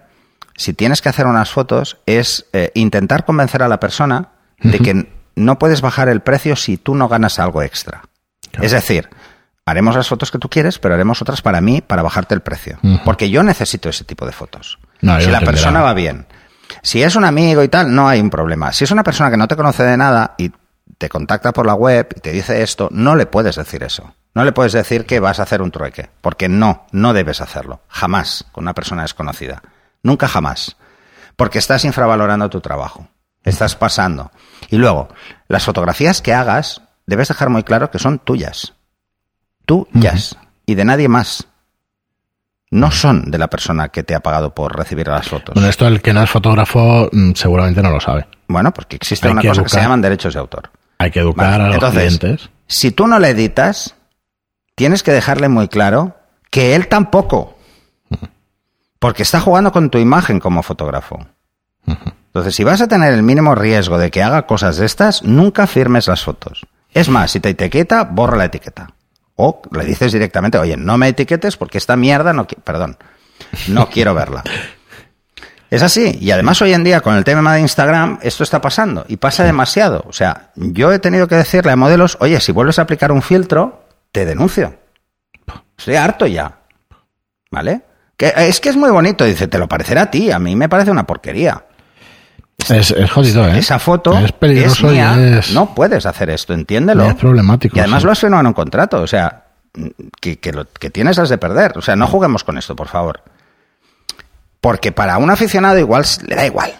si 0.57 0.75
tienes 0.75 1.03
que 1.03 1.09
hacer 1.09 1.27
unas 1.27 1.51
fotos, 1.51 1.99
es 2.07 2.47
eh, 2.53 2.71
intentar 2.75 3.25
convencer 3.25 3.63
a 3.63 3.69
la 3.69 3.81
persona 3.81 4.29
de 4.61 4.79
que 4.79 5.09
no 5.35 5.59
puedes 5.59 5.81
bajar 5.81 6.09
el 6.09 6.21
precio 6.21 6.55
si 6.55 6.77
tú 6.77 6.95
no 6.95 7.09
ganas 7.09 7.39
algo 7.41 7.63
extra. 7.63 8.03
Claro. 8.53 8.65
Es 8.67 8.73
decir, 8.73 9.09
haremos 9.67 9.97
las 9.97 10.09
fotos 10.09 10.31
que 10.31 10.39
tú 10.39 10.49
quieres, 10.49 10.79
pero 10.79 10.95
haremos 10.95 11.21
otras 11.23 11.43
para 11.43 11.61
mí 11.61 11.81
para 11.81 12.03
bajarte 12.03 12.35
el 12.35 12.43
precio. 12.43 12.79
Porque 13.05 13.31
yo 13.31 13.43
necesito 13.43 13.89
ese 13.89 14.05
tipo 14.05 14.25
de 14.27 14.33
fotos. 14.33 14.79
No, 15.01 15.19
si 15.19 15.27
la 15.31 15.39
entenderá. 15.39 15.47
persona 15.47 15.81
va 15.83 15.95
bien. 15.95 16.27
Si 16.83 17.03
es 17.03 17.15
un 17.15 17.25
amigo 17.25 17.63
y 17.63 17.69
tal, 17.69 17.95
no 17.95 18.09
hay 18.09 18.21
un 18.21 18.29
problema. 18.29 18.73
Si 18.73 18.85
es 18.85 18.91
una 18.91 19.05
persona 19.05 19.31
que 19.31 19.37
no 19.37 19.47
te 19.49 19.57
conoce 19.57 19.85
de 19.85 19.97
nada 19.97 20.35
y 20.37 20.53
te 20.99 21.09
contacta 21.09 21.53
por 21.53 21.65
la 21.65 21.75
web 21.75 22.09
y 22.17 22.21
te 22.21 22.33
dice 22.33 22.63
esto, 22.63 22.89
no 22.91 23.15
le 23.15 23.27
puedes 23.27 23.57
decir 23.57 23.85
eso. 23.85 24.15
No 24.35 24.45
le 24.45 24.53
puedes 24.53 24.73
decir 24.73 25.07
que 25.07 25.21
vas 25.21 25.39
a 25.39 25.45
hacer 25.45 25.63
un 25.63 25.71
trueque, 25.71 26.11
porque 26.21 26.49
no, 26.49 26.87
no 26.91 27.13
debes 27.13 27.41
hacerlo. 27.41 27.83
Jamás 27.89 28.47
con 28.51 28.65
una 28.65 28.75
persona 28.75 29.03
desconocida. 29.03 29.63
Nunca 30.03 30.27
jamás. 30.27 30.77
Porque 31.37 31.59
estás 31.59 31.85
infravalorando 31.85 32.51
tu 32.51 32.61
trabajo. 32.61 33.09
Estás 33.45 33.77
pasando. 33.77 34.31
Y 34.69 34.77
luego, 34.77 35.09
las 35.49 35.65
fotografías 35.65 36.23
que 36.23 36.35
hagas, 36.35 36.83
debes 37.07 37.29
dejar 37.29 37.51
muy 37.51 37.63
claro 37.63 37.91
que 37.91 37.99
son 37.99 38.19
tuyas. 38.19 38.75
Tuyas. 39.67 40.37
Y 40.67 40.75
de 40.75 40.85
nadie 40.85 41.09
más. 41.09 41.47
No 42.73 42.91
son 42.91 43.31
de 43.31 43.39
la 43.39 43.49
persona 43.49 43.91
que 43.91 44.03
te 44.03 44.15
ha 44.15 44.21
pagado 44.21 44.55
por 44.55 44.77
recibir 44.77 45.07
las 45.07 45.29
fotos. 45.29 45.55
Bueno, 45.55 45.69
esto 45.69 45.87
el 45.87 46.01
que 46.03 46.13
no 46.13 46.23
es 46.23 46.31
fotógrafo 46.31 47.09
mm, 47.13 47.33
seguramente 47.35 47.83
no 47.83 47.91
lo 47.91 48.01
sabe. 48.01 48.27
Bueno, 48.49 48.73
porque 48.73 48.97
existe 48.97 49.29
Hay 49.29 49.33
una 49.33 49.43
que 49.43 49.49
cosa 49.49 49.63
que 49.63 49.69
se 49.69 49.77
educar. 49.77 49.85
llaman 49.85 50.01
derechos 50.03 50.35
de 50.35 50.41
autor. 50.41 50.71
Hay 50.99 51.11
que 51.11 51.21
educar 51.21 51.51
Vale, 51.61 51.65
a 51.65 51.67
los 51.67 51.75
entonces, 51.77 52.19
clientes. 52.19 52.51
Si 52.67 52.91
tú 52.91 53.07
no 53.07 53.19
le 53.19 53.29
editas, 53.29 53.95
tienes 54.75 55.03
que 55.03 55.13
dejarle 55.13 55.49
muy 55.49 55.69
claro 55.69 56.17
que 56.51 56.75
él 56.75 56.89
tampoco. 56.89 57.59
Porque 58.99 59.23
está 59.23 59.41
jugando 59.41 59.73
con 59.73 59.91
tu 59.91 59.99
imagen 59.99 60.39
como 60.41 60.63
fotógrafo. 60.63 61.27
Entonces, 61.87 62.55
si 62.55 62.65
vas 62.65 62.81
a 62.81 62.89
tener 62.89 63.13
el 63.13 63.23
mínimo 63.23 63.55
riesgo 63.55 63.99
de 63.99 64.11
que 64.11 64.23
haga 64.23 64.47
cosas 64.47 64.77
de 64.79 64.87
estas, 64.87 65.23
nunca 65.25 65.67
firmes 65.67 66.07
las 66.07 66.23
fotos. 66.23 66.65
Es 66.95 67.09
más, 67.09 67.33
si 67.33 67.41
te 67.41 67.51
etiqueta, 67.51 68.05
borra 68.05 68.37
la 68.37 68.45
etiqueta. 68.47 68.89
O 69.45 69.61
le 69.73 69.85
dices 69.85 70.13
directamente, 70.13 70.57
oye, 70.57 70.77
no 70.77 70.97
me 70.99 71.09
etiquetes 71.09 71.57
porque 71.57 71.79
esta 71.79 71.97
mierda 71.97 72.33
no, 72.33 72.47
perdón, 72.47 72.97
no 73.69 73.91
quiero 73.91 74.15
verla. 74.15 74.45
Es 75.73 75.83
así. 75.83 76.19
Y 76.21 76.31
además 76.33 76.61
hoy 76.61 76.75
en 76.75 76.85
día 76.85 77.01
con 77.01 77.17
el 77.17 77.25
tema 77.25 77.55
de 77.55 77.61
Instagram 77.63 78.19
esto 78.21 78.43
está 78.43 78.61
pasando 78.61 79.07
y 79.09 79.17
pasa 79.17 79.43
demasiado. 79.43 80.05
O 80.07 80.13
sea, 80.13 80.51
yo 80.55 80.93
he 80.93 80.99
tenido 80.99 81.27
que 81.27 81.35
decirle 81.35 81.73
a 81.73 81.77
modelos, 81.77 82.19
oye, 82.21 82.39
si 82.41 82.53
vuelves 82.53 82.79
a 82.79 82.83
aplicar 82.83 83.11
un 83.11 83.23
filtro, 83.23 83.87
te 84.13 84.27
denuncio. 84.27 84.75
Estoy 85.79 85.97
harto 85.97 86.27
ya. 86.27 86.59
¿Vale? 87.51 87.81
Que 88.19 88.35
es 88.37 88.61
que 88.61 88.69
es 88.69 88.77
muy 88.77 88.91
bonito. 88.91 89.25
Dice, 89.25 89.49
te 89.49 89.57
lo 89.57 89.67
parecerá 89.67 90.03
a 90.03 90.11
ti. 90.11 90.31
A 90.31 90.39
mí 90.39 90.55
me 90.57 90.69
parece 90.69 90.91
una 90.91 91.07
porquería. 91.07 91.65
Es, 92.71 92.91
es 92.91 93.11
jodido, 93.11 93.47
¿eh? 93.49 93.59
Esa 93.59 93.79
foto 93.79 94.17
es 94.19 94.33
peligroso 94.33 94.87
es 94.89 94.93
mía. 94.93 95.15
y 95.19 95.39
es, 95.39 95.53
No 95.53 95.75
puedes 95.75 96.07
hacer 96.07 96.31
esto, 96.31 96.53
entiéndelo. 96.55 97.05
es 97.05 97.15
problemático. 97.15 97.77
Y 97.77 97.81
además 97.81 98.01
sí. 98.03 98.07
lo 98.07 98.13
has 98.13 98.19
firmado 98.21 98.41
en 98.43 98.47
un 98.49 98.53
contrato, 98.53 99.01
o 99.03 99.07
sea, 99.07 99.45
que, 100.21 100.39
que, 100.39 100.53
lo- 100.53 100.67
que 100.71 100.91
tienes 100.91 101.17
las 101.19 101.29
de 101.29 101.39
perder. 101.39 101.77
O 101.77 101.83
sea, 101.83 101.97
no 101.97 102.07
juguemos 102.07 102.45
con 102.45 102.59
esto, 102.59 102.77
por 102.77 102.89
favor. 102.89 103.23
Porque 104.61 104.93
para 104.93 105.19
un 105.19 105.31
aficionado 105.31 105.79
igual 105.79 106.05
le 106.27 106.37
da 106.37 106.47
igual. 106.47 106.73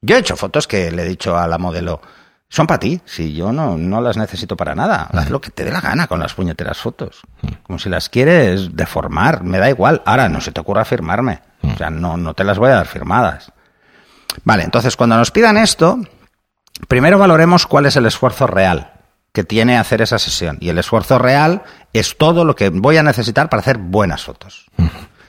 Yo 0.00 0.16
he 0.16 0.20
hecho 0.20 0.36
fotos 0.36 0.66
que 0.68 0.90
le 0.92 1.02
he 1.02 1.08
dicho 1.08 1.36
a 1.36 1.48
la 1.48 1.58
modelo, 1.58 2.00
son 2.48 2.66
para 2.68 2.78
ti, 2.78 3.00
si 3.04 3.34
yo 3.34 3.52
no, 3.52 3.76
no 3.76 4.00
las 4.00 4.16
necesito 4.16 4.56
para 4.56 4.74
nada. 4.76 5.08
Haz 5.12 5.28
lo 5.28 5.40
que 5.40 5.50
te 5.50 5.64
dé 5.64 5.72
la 5.72 5.80
gana 5.80 6.06
con 6.06 6.20
las 6.20 6.34
puñeteras 6.34 6.78
fotos. 6.78 7.20
Como 7.64 7.78
si 7.80 7.88
las 7.88 8.08
quieres 8.08 8.76
deformar, 8.76 9.42
me 9.42 9.58
da 9.58 9.68
igual. 9.68 10.00
Ahora, 10.06 10.28
no 10.28 10.40
se 10.40 10.52
te 10.52 10.60
ocurra 10.60 10.84
firmarme. 10.84 11.40
O 11.62 11.76
sea, 11.76 11.90
no, 11.90 12.16
no 12.16 12.34
te 12.34 12.44
las 12.44 12.56
voy 12.58 12.70
a 12.70 12.74
dar 12.76 12.86
firmadas. 12.86 13.52
Vale, 14.44 14.62
entonces 14.64 14.96
cuando 14.96 15.16
nos 15.16 15.30
pidan 15.30 15.56
esto, 15.56 15.98
primero 16.88 17.18
valoremos 17.18 17.66
cuál 17.66 17.86
es 17.86 17.96
el 17.96 18.06
esfuerzo 18.06 18.46
real 18.46 18.92
que 19.32 19.44
tiene 19.44 19.76
hacer 19.78 20.02
esa 20.02 20.18
sesión. 20.18 20.56
Y 20.60 20.68
el 20.70 20.78
esfuerzo 20.78 21.18
real 21.18 21.62
es 21.92 22.16
todo 22.16 22.44
lo 22.44 22.54
que 22.56 22.70
voy 22.70 22.96
a 22.96 23.02
necesitar 23.02 23.48
para 23.48 23.60
hacer 23.60 23.78
buenas 23.78 24.24
fotos. 24.24 24.66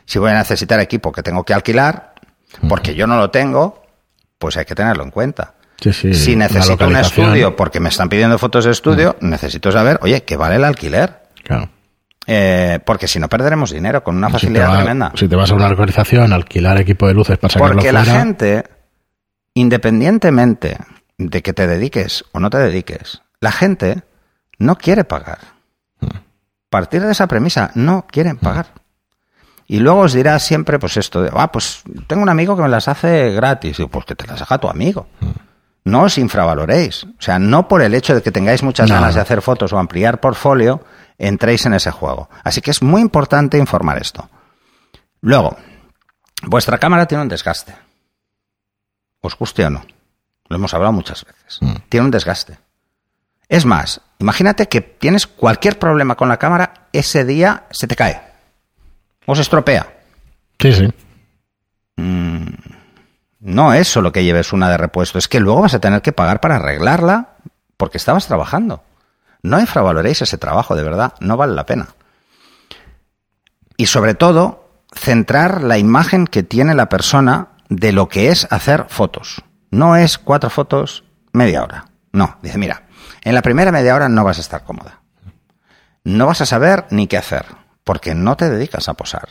Si 0.06 0.18
voy 0.20 0.32
a 0.32 0.36
necesitar 0.38 0.80
equipo 0.80 1.12
que 1.12 1.22
tengo 1.22 1.44
que 1.44 1.54
alquilar, 1.54 2.14
porque 2.68 2.96
yo 2.96 3.06
no 3.08 3.18
lo 3.18 3.30
tengo, 3.30 3.84
pues 4.38 4.58
hay 4.58 4.66
que 4.66 4.74
tenerlo 4.76 5.04
en 5.04 5.12
cuenta. 5.12 5.54
Sí, 5.82 5.94
sí, 5.94 6.14
si 6.14 6.36
necesito 6.36 6.88
un 6.88 6.96
estudio 6.96 7.56
porque 7.56 7.80
me 7.80 7.90
están 7.90 8.10
pidiendo 8.10 8.38
fotos 8.38 8.66
de 8.66 8.72
estudio, 8.72 9.16
necesito 9.22 9.72
saber, 9.72 10.00
oye, 10.02 10.24
¿qué 10.24 10.36
vale 10.36 10.56
el 10.56 10.64
alquiler? 10.66 11.22
Claro. 11.44 11.70
Eh, 12.28 12.80
porque 12.86 13.08
si 13.08 13.18
no 13.20 13.28
perderemos 13.30 13.72
dinero 13.72 14.04
con 14.04 14.16
una 14.18 14.28
Si 14.28 14.34
facilidad 14.34 14.70
va- 14.70 14.76
tremenda. 14.78 15.12
si 15.16 15.28
te 15.28 15.36
vas 15.36 15.52
a 15.52 15.56
una 15.56 15.68
organización, 15.68 16.34
alquilar 16.34 16.78
equipo 16.80 17.08
de 17.08 17.14
luces 17.14 17.38
para 17.38 17.52
sacarlo 17.54 17.76
Porque 17.76 17.92
la 17.92 18.04
gente, 18.06 18.64
independientemente 19.54 20.78
de 21.18 21.42
que 21.42 21.54
te 21.54 21.68
dediques 21.68 22.26
o 22.32 22.40
no 22.40 22.50
te 22.50 22.58
dediques, 22.58 23.22
la 23.40 23.52
gente 23.52 24.04
no 24.58 24.78
quiere 24.78 25.04
pagar. 25.04 25.40
Partir 26.70 27.02
de 27.02 27.12
esa 27.12 27.28
premisa, 27.28 27.72
no 27.76 28.06
quieren 28.08 28.38
pagar. 28.38 28.68
Y 29.68 29.80
luego 29.80 30.02
os 30.02 30.14
dirá 30.14 30.38
siempre, 30.40 30.80
pues 30.80 30.98
esto 30.98 31.22
de, 31.22 31.32
ah, 31.34 31.52
pues 31.52 31.84
tengo 32.08 32.24
un 32.24 32.30
amigo 32.30 32.56
que 32.56 32.64
me 32.64 32.70
las 32.70 32.88
hace 32.88 33.32
gratis. 33.32 33.78
Y 33.78 33.84
digo, 33.84 33.90
pues 33.90 34.06
que 34.06 34.16
te 34.16 34.26
las 34.28 34.42
haga 34.42 34.58
tu 34.58 34.68
amigo. 34.68 35.08
No 35.84 36.04
os 36.04 36.18
infravaloréis. 36.18 37.04
O 37.04 37.22
sea, 37.22 37.40
no 37.40 37.68
por 37.68 37.82
el 37.82 37.94
hecho 37.94 38.16
de 38.16 38.22
que 38.22 38.32
tengáis 38.32 38.64
muchas 38.64 38.90
No, 38.90 38.96
ganas 38.96 39.16
de 39.16 39.22
hacer 39.22 39.42
fotos 39.42 39.72
o 39.74 39.78
ampliar 39.78 40.20
portfolio, 40.20 40.84
entréis 41.18 41.66
en 41.66 41.74
ese 41.74 41.92
juego. 41.92 42.30
Así 42.44 42.62
que 42.62 42.72
es 42.72 42.82
muy 42.82 43.02
importante 43.02 43.58
informar 43.58 44.00
esto. 44.00 44.30
Luego, 45.22 45.56
vuestra 46.44 46.78
cámara 46.78 47.08
tiene 47.08 47.24
un 47.24 47.30
desgaste. 47.30 47.76
Os 49.22 49.38
guste 49.38 49.66
o 49.66 49.70
no. 49.70 49.86
Lo 50.48 50.56
hemos 50.56 50.74
hablado 50.74 50.94
muchas 50.94 51.26
veces. 51.26 51.60
Tiene 51.90 52.06
un 52.06 52.12
desgaste. 52.12 52.58
Es 53.48 53.66
más, 53.66 54.02
imagínate 54.20 54.68
que 54.68 54.82
tienes 54.82 55.28
cualquier 55.28 55.80
problema 55.80 56.16
con 56.16 56.30
la 56.30 56.38
cámara, 56.38 56.88
ese 56.94 57.26
día 57.26 57.64
se 57.72 57.88
te 57.88 57.96
cae. 57.96 58.22
O 59.26 59.36
se 59.36 59.42
estropea. 59.42 59.88
Sí, 60.60 60.74
sí. 60.74 60.94
No 63.40 63.74
es 63.74 63.88
solo 63.88 64.12
que 64.12 64.24
lleves 64.24 64.54
una 64.54 64.70
de 64.70 64.78
repuesto, 64.78 65.18
es 65.18 65.28
que 65.28 65.40
luego 65.40 65.62
vas 65.62 65.74
a 65.74 65.80
tener 65.80 66.02
que 66.02 66.12
pagar 66.12 66.42
para 66.42 66.58
arreglarla 66.58 67.36
porque 67.78 67.98
estabas 67.98 68.28
trabajando. 68.28 68.84
No 69.42 69.60
infravaloréis 69.60 70.22
ese 70.22 70.38
trabajo, 70.38 70.76
de 70.76 70.84
verdad, 70.84 71.14
no 71.20 71.38
vale 71.38 71.54
la 71.54 71.66
pena. 71.66 71.88
Y 73.78 73.86
sobre 73.86 74.14
todo, 74.14 74.70
centrar 74.94 75.64
la 75.64 75.78
imagen 75.78 76.28
que 76.28 76.44
tiene 76.44 76.76
la 76.76 76.90
persona 76.90 77.48
de 77.70 77.92
lo 77.92 78.10
que 78.10 78.30
es 78.30 78.48
hacer 78.52 78.86
fotos. 78.90 79.44
No 79.72 79.96
es 79.96 80.18
cuatro 80.18 80.50
fotos, 80.50 81.04
media 81.32 81.64
hora. 81.64 81.86
No, 82.12 82.38
dice, 82.42 82.58
mira, 82.58 82.88
en 83.22 83.36
la 83.36 83.42
primera 83.42 83.72
media 83.72 83.96
hora 83.96 84.10
no 84.10 84.24
vas 84.24 84.40
a 84.40 84.42
estar 84.42 84.64
cómoda. 84.64 85.02
No 86.04 86.26
vas 86.26 86.42
a 86.42 86.46
saber 86.46 86.86
ni 86.90 87.08
qué 87.08 87.18
hacer, 87.18 87.46
porque 87.84 88.16
no 88.16 88.36
te 88.36 88.50
dedicas 88.50 88.90
a 88.90 88.96
posar. 88.96 89.30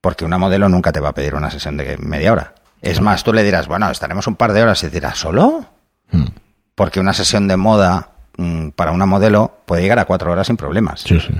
Porque 0.00 0.24
una 0.24 0.38
modelo 0.38 0.68
nunca 0.68 0.92
te 0.92 1.00
va 1.00 1.10
a 1.10 1.14
pedir 1.14 1.34
una 1.34 1.50
sesión 1.50 1.76
de 1.76 1.96
media 1.98 2.32
hora. 2.32 2.54
Es 2.80 3.00
más, 3.00 3.24
tú 3.24 3.32
le 3.32 3.42
dirás, 3.42 3.66
bueno, 3.66 3.90
estaremos 3.90 4.26
un 4.26 4.36
par 4.36 4.52
de 4.52 4.62
horas 4.62 4.82
y 4.84 4.88
dirás, 4.88 5.18
¿solo? 5.18 5.66
Mm. 6.10 6.26
Porque 6.74 7.00
una 7.00 7.14
sesión 7.14 7.48
de 7.48 7.56
moda 7.56 8.10
mm, 8.36 8.68
para 8.70 8.92
una 8.92 9.06
modelo 9.06 9.62
puede 9.64 9.82
llegar 9.82 9.98
a 9.98 10.04
cuatro 10.04 10.30
horas 10.30 10.46
sin 10.46 10.58
problemas. 10.58 11.00
Sí, 11.00 11.18
sí. 11.18 11.32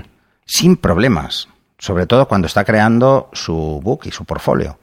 Sin 0.45 0.75
problemas. 0.75 1.47
Sobre 1.77 2.07
todo 2.07 2.27
cuando 2.27 2.47
está 2.47 2.65
creando 2.65 3.29
su 3.33 3.79
book 3.83 4.01
y 4.05 4.11
su 4.11 4.25
portfolio. 4.25 4.79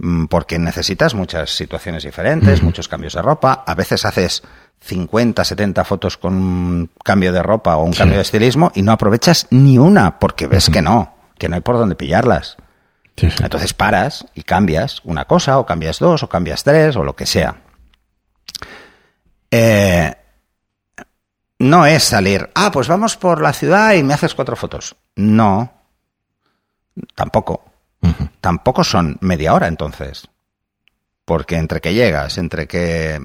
Mm, 0.00 0.26
Porque 0.26 0.58
necesitas 0.60 1.14
muchas 1.14 1.50
situaciones 1.50 2.04
diferentes, 2.04 2.62
muchos 2.62 2.86
cambios 2.86 3.14
de 3.14 3.22
ropa. 3.22 3.64
A 3.66 3.74
veces 3.74 4.04
haces 4.04 4.44
50, 4.80 5.42
70 5.44 5.84
fotos 5.84 6.16
con 6.16 6.34
un 6.34 6.90
cambio 7.04 7.32
de 7.32 7.42
ropa 7.42 7.76
o 7.76 7.82
un 7.82 7.92
Sí. 7.92 7.98
cambio 7.98 8.16
de 8.16 8.22
estilismo 8.22 8.70
y 8.76 8.82
no 8.82 8.92
aprovechas 8.92 9.48
ni 9.50 9.76
una 9.76 10.20
porque 10.20 10.46
ves 10.46 10.70
que 10.70 10.82
no, 10.82 11.14
que 11.36 11.48
no 11.48 11.56
hay 11.56 11.62
por 11.62 11.76
dónde 11.78 11.96
pillarlas. 11.96 12.56
Sí, 13.16 13.28
sí. 13.28 13.42
Entonces 13.42 13.74
paras 13.74 14.24
y 14.36 14.42
cambias 14.44 15.00
una 15.02 15.24
cosa, 15.24 15.58
o 15.58 15.66
cambias 15.66 15.98
dos, 15.98 16.22
o 16.22 16.28
cambias 16.28 16.62
tres, 16.62 16.94
o 16.94 17.02
lo 17.02 17.16
que 17.16 17.26
sea. 17.26 17.56
Eh, 19.50 20.14
no 21.58 21.86
es 21.86 22.04
salir, 22.04 22.48
ah, 22.54 22.70
pues 22.70 22.86
vamos 22.86 23.16
por 23.16 23.40
la 23.42 23.52
ciudad 23.52 23.94
y 23.94 24.04
me 24.04 24.14
haces 24.14 24.34
cuatro 24.34 24.54
fotos. 24.54 24.94
No, 25.16 25.72
tampoco. 27.16 27.64
Tampoco 28.40 28.84
son 28.84 29.18
media 29.20 29.54
hora 29.54 29.66
entonces. 29.66 30.28
Porque 31.24 31.56
entre 31.56 31.80
que 31.80 31.94
llegas, 31.94 32.38
entre 32.38 32.66
que 32.66 33.20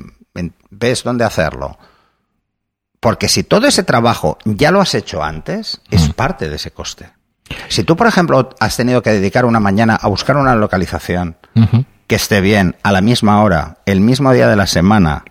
ves 0.70 1.04
dónde 1.04 1.24
hacerlo. 1.24 1.78
Porque 3.00 3.28
si 3.28 3.44
todo 3.44 3.68
ese 3.68 3.84
trabajo 3.84 4.38
ya 4.46 4.72
lo 4.72 4.82
has 4.82 4.96
hecho 4.96 5.24
antes, 5.24 5.82
es 5.92 6.10
parte 6.14 6.50
de 6.50 6.56
ese 6.56 6.72
coste. 6.72 7.10
Si 7.68 7.84
tú, 7.84 7.96
por 7.96 8.08
ejemplo, 8.08 8.50
has 8.60 8.78
tenido 8.78 9.02
que 9.02 9.12
dedicar 9.12 9.46
una 9.46 9.60
mañana 9.60 9.98
a 10.02 10.08
buscar 10.08 10.38
una 10.38 10.56
localización 10.56 11.38
que 12.08 12.16
esté 12.16 12.42
bien 12.42 12.76
a 12.84 12.92
la 12.92 13.02
misma 13.02 13.44
hora, 13.44 13.78
el 13.86 14.00
mismo 14.00 14.32
día 14.32 14.48
de 14.48 14.56
la 14.56 14.68
semana, 14.68 15.24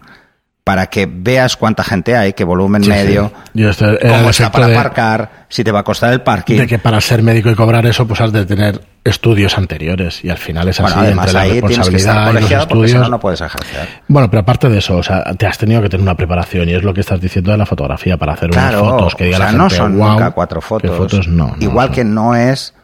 para 0.64 0.86
que 0.86 1.08
veas 1.10 1.56
cuánta 1.56 1.82
gente 1.82 2.16
hay, 2.16 2.34
qué 2.34 2.44
volumen 2.44 2.84
Sí, 2.84 2.90
medio, 2.90 3.32
sí. 3.54 3.62
El 3.84 3.98
cómo 3.98 4.30
está 4.30 4.52
para 4.52 4.66
aparcar, 4.66 5.46
si 5.48 5.64
te 5.64 5.72
va 5.72 5.80
a 5.80 5.84
costar 5.84 6.12
el 6.12 6.20
parking. 6.22 6.58
de 6.58 6.66
que 6.66 6.78
para 6.78 7.00
ser 7.00 7.22
médico 7.22 7.50
y 7.50 7.54
cobrar 7.54 7.84
eso, 7.86 8.06
pues 8.06 8.20
has 8.20 8.32
de 8.32 8.44
tener 8.46 8.80
estudios 9.04 9.58
anteriores. 9.58 10.24
Y 10.24 10.30
al 10.30 10.38
final 10.38 10.68
es 10.68 10.78
así, 10.80 10.92
bueno, 10.94 11.00
además 11.06 11.26
entre 11.26 11.32
la 11.34 11.40
ahí 11.40 11.50
que 11.60 11.60
responsabilidad 11.66 12.30
y 12.30 12.34
los 12.34 12.44
si 12.48 12.54
estudios. 12.54 13.00
no, 13.00 13.08
no 13.08 13.20
puedes 13.20 13.40
ejercer. 13.40 13.88
Bueno, 14.08 14.30
pero 14.30 14.40
aparte 14.42 14.68
de 14.68 14.78
eso, 14.78 14.96
o 14.96 15.02
sea, 15.02 15.24
te 15.36 15.46
has 15.46 15.58
tenido 15.58 15.82
que 15.82 15.88
tener 15.88 16.02
una 16.02 16.16
preparación 16.16 16.68
y 16.68 16.74
es 16.74 16.82
lo 16.82 16.94
que 16.94 17.00
estás 17.00 17.20
diciendo 17.20 17.50
de 17.50 17.58
la 17.58 17.66
fotografía 17.66 18.16
para 18.16 18.34
hacer 18.34 18.50
Claro, 18.50 18.82
unas 18.82 18.92
fotos 18.94 19.14
que 19.16 19.24
diga 19.24 19.36
o 19.38 19.40
sea, 19.40 19.52
la 19.52 19.58
no 19.58 19.64
gente, 19.64 19.76
son 19.76 19.96
"Guau, 19.98 20.10
nunca 20.12 20.30
cuatro 20.30 20.60
fotos. 20.60 20.96
fotos 20.96 21.28
no, 21.28 21.48
no 21.48 21.56
Igual 21.58 21.88
son". 21.88 21.94
que 21.94 22.04
no 22.04 22.34
es 22.36 22.74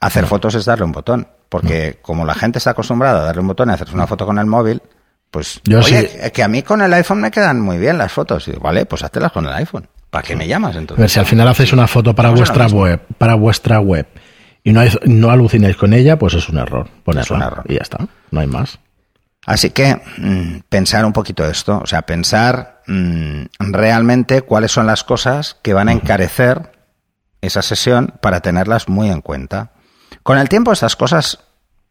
hacer 0.00 0.26
fotos 0.26 0.54
es 0.54 0.64
darle 0.66 0.84
un 0.84 0.92
botón, 0.92 1.26
porque 1.48 1.98
como 2.02 2.26
la 2.26 2.34
gente 2.34 2.58
está 2.58 2.70
acostumbrada 2.72 3.20
a 3.22 3.24
darle 3.24 3.40
un 3.40 3.48
botón 3.48 3.70
y 3.70 3.72
hacerse 3.72 3.94
una 3.94 4.06
foto 4.06 4.26
con 4.26 4.38
el 4.38 4.46
móvil, 4.46 4.82
pues 5.30 5.60
Yo 5.64 5.78
oye, 5.78 6.08
sí. 6.08 6.30
que- 6.30 6.42
a 6.42 6.48
mí 6.48 6.62
con 6.62 6.82
el 6.82 6.92
iPhone 6.92 7.20
me 7.22 7.30
quedan 7.30 7.60
muy 7.60 7.78
bien 7.78 7.96
las 7.96 8.12
fotos. 8.12 8.46
Y 8.48 8.50
digo, 8.52 8.62
vale, 8.62 8.84
pues 8.86 9.02
háztelas 9.02 9.32
con 9.32 9.46
el 9.46 9.52
iPhone. 9.54 9.88
¿Para 10.10 10.22
qué 10.22 10.36
me 10.36 10.46
llamas 10.46 10.68
A 10.68 10.72
ver, 10.74 10.80
entonces? 10.82 11.10
si 11.12 11.18
al 11.18 11.26
final 11.26 11.48
hacéis 11.48 11.72
una 11.72 11.88
foto 11.88 12.14
para 12.14 12.30
vuestra 12.30 12.66
web, 12.66 13.00
para 13.18 13.34
vuestra 13.34 13.80
web 13.80 14.06
y 14.64 14.72
no, 14.72 14.80
hay- 14.80 14.90
no 15.04 15.30
alucináis 15.30 15.76
con 15.76 15.92
ella, 15.92 16.18
pues 16.18 16.34
es 16.34 16.48
un 16.48 16.58
error. 16.58 16.88
Ponerla 17.04 17.36
un 17.36 17.42
error. 17.42 17.64
y 17.68 17.74
ya 17.74 17.82
está, 17.82 17.98
no 18.32 18.40
hay 18.40 18.46
más. 18.48 18.80
Así 19.46 19.70
que 19.70 20.00
mm, 20.16 20.60
pensar 20.68 21.04
un 21.04 21.12
poquito 21.12 21.44
esto, 21.46 21.78
o 21.82 21.86
sea, 21.86 22.02
pensar 22.02 22.82
mm, 22.86 23.42
realmente 23.58 24.40
cuáles 24.42 24.72
son 24.72 24.86
las 24.86 25.04
cosas 25.04 25.58
que 25.62 25.74
van 25.74 25.88
a 25.88 25.92
encarecer 25.92 26.72
esa 27.42 27.60
sesión 27.60 28.14
para 28.22 28.40
tenerlas 28.40 28.88
muy 28.88 29.10
en 29.10 29.20
cuenta. 29.20 29.72
Con 30.22 30.38
el 30.38 30.48
tiempo 30.48 30.72
estas 30.72 30.96
cosas 30.96 31.40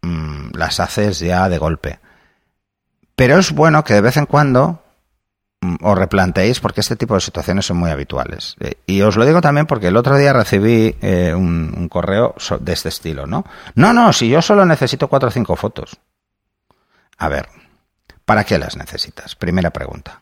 mm, 0.01 0.55
las 0.57 0.79
haces 0.79 1.19
ya 1.19 1.47
de 1.47 1.59
golpe. 1.59 1.99
Pero 3.15 3.37
es 3.37 3.51
bueno 3.51 3.83
que 3.83 3.93
de 3.93 4.01
vez 4.01 4.17
en 4.17 4.25
cuando 4.25 4.82
os 5.81 5.97
replanteéis 5.97 6.59
porque 6.59 6.81
este 6.81 6.95
tipo 6.95 7.13
de 7.15 7.21
situaciones 7.21 7.65
son 7.65 7.77
muy 7.77 7.89
habituales. 7.91 8.55
Eh, 8.59 8.75
Y 8.85 9.01
os 9.01 9.15
lo 9.15 9.25
digo 9.25 9.41
también 9.41 9.65
porque 9.65 9.87
el 9.87 9.97
otro 9.97 10.17
día 10.17 10.33
recibí 10.33 10.95
eh, 11.01 11.33
un, 11.33 11.73
un 11.77 11.89
correo 11.89 12.35
de 12.59 12.73
este 12.73 12.89
estilo, 12.89 13.25
¿no? 13.27 13.45
No, 13.75 13.93
no, 13.93 14.11
si 14.13 14.29
yo 14.29 14.41
solo 14.41 14.65
necesito 14.65 15.07
cuatro 15.07 15.29
o 15.29 15.31
cinco 15.31 15.55
fotos. 15.55 15.97
A 17.17 17.29
ver, 17.29 17.47
¿para 18.25 18.43
qué 18.43 18.57
las 18.57 18.75
necesitas? 18.77 19.35
Primera 19.35 19.69
pregunta. 19.71 20.21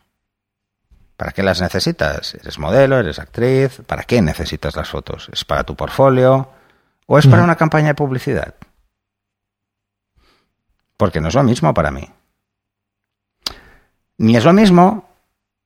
¿Para 1.16 1.32
qué 1.32 1.42
las 1.42 1.60
necesitas? 1.60 2.34
¿Eres 2.34 2.58
modelo? 2.58 2.98
¿Eres 2.98 3.18
actriz? 3.18 3.80
¿Para 3.86 4.02
qué 4.04 4.20
necesitas 4.22 4.74
las 4.76 4.88
fotos? 4.88 5.28
¿Es 5.32 5.44
para 5.44 5.62
tu 5.64 5.76
portfolio? 5.76 6.48
¿O 7.06 7.18
es 7.18 7.26
para 7.26 7.38
Ujú. 7.38 7.44
una 7.44 7.56
campaña 7.56 7.88
de 7.88 7.94
publicidad? 7.94 8.54
Porque 10.96 11.20
no 11.20 11.28
es 11.28 11.34
lo 11.34 11.42
mismo 11.42 11.74
para 11.74 11.90
mí. 11.90 12.08
Ni 14.18 14.36
es 14.36 14.44
lo 14.44 14.52
mismo 14.52 15.08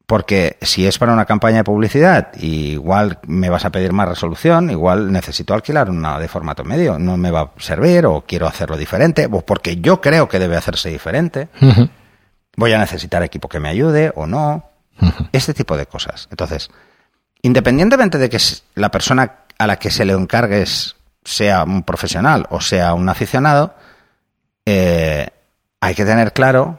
porque 0.06 0.56
si 0.62 0.86
es 0.86 0.98
para 0.98 1.12
una 1.12 1.24
campaña 1.26 1.58
de 1.58 1.64
publicidad, 1.64 2.32
igual 2.36 3.18
me 3.26 3.50
vas 3.50 3.64
a 3.64 3.70
pedir 3.70 3.92
más 3.92 4.08
resolución, 4.08 4.70
igual 4.70 5.10
necesito 5.10 5.52
alquilar 5.52 5.90
una 5.90 6.18
de 6.20 6.28
formato 6.28 6.62
medio, 6.62 6.96
no 6.98 7.16
me 7.16 7.32
va 7.32 7.40
a 7.40 7.50
servir 7.58 8.06
o 8.06 8.22
quiero 8.22 8.46
hacerlo 8.46 8.76
diferente, 8.76 9.28
o 9.30 9.40
porque 9.40 9.78
yo 9.78 10.00
creo 10.00 10.28
que 10.28 10.38
debe 10.38 10.56
hacerse 10.56 10.90
diferente, 10.90 11.48
voy 12.56 12.72
a 12.72 12.78
necesitar 12.78 13.22
equipo 13.24 13.48
que 13.48 13.58
me 13.58 13.68
ayude 13.68 14.12
o 14.14 14.28
no, 14.28 14.70
este 15.32 15.54
tipo 15.54 15.76
de 15.76 15.86
cosas. 15.86 16.28
Entonces, 16.30 16.70
independientemente 17.42 18.18
de 18.18 18.30
que 18.30 18.38
la 18.76 18.92
persona 18.92 19.40
a 19.58 19.66
la 19.66 19.76
que 19.76 19.90
se 19.90 20.04
le 20.04 20.12
encargues 20.12 20.94
sea 21.24 21.64
un 21.64 21.82
profesional 21.82 22.46
o 22.50 22.60
sea 22.60 22.94
un 22.94 23.08
aficionado, 23.08 23.74
eh, 24.64 25.28
hay 25.80 25.94
que 25.96 26.04
tener 26.04 26.32
claro 26.32 26.78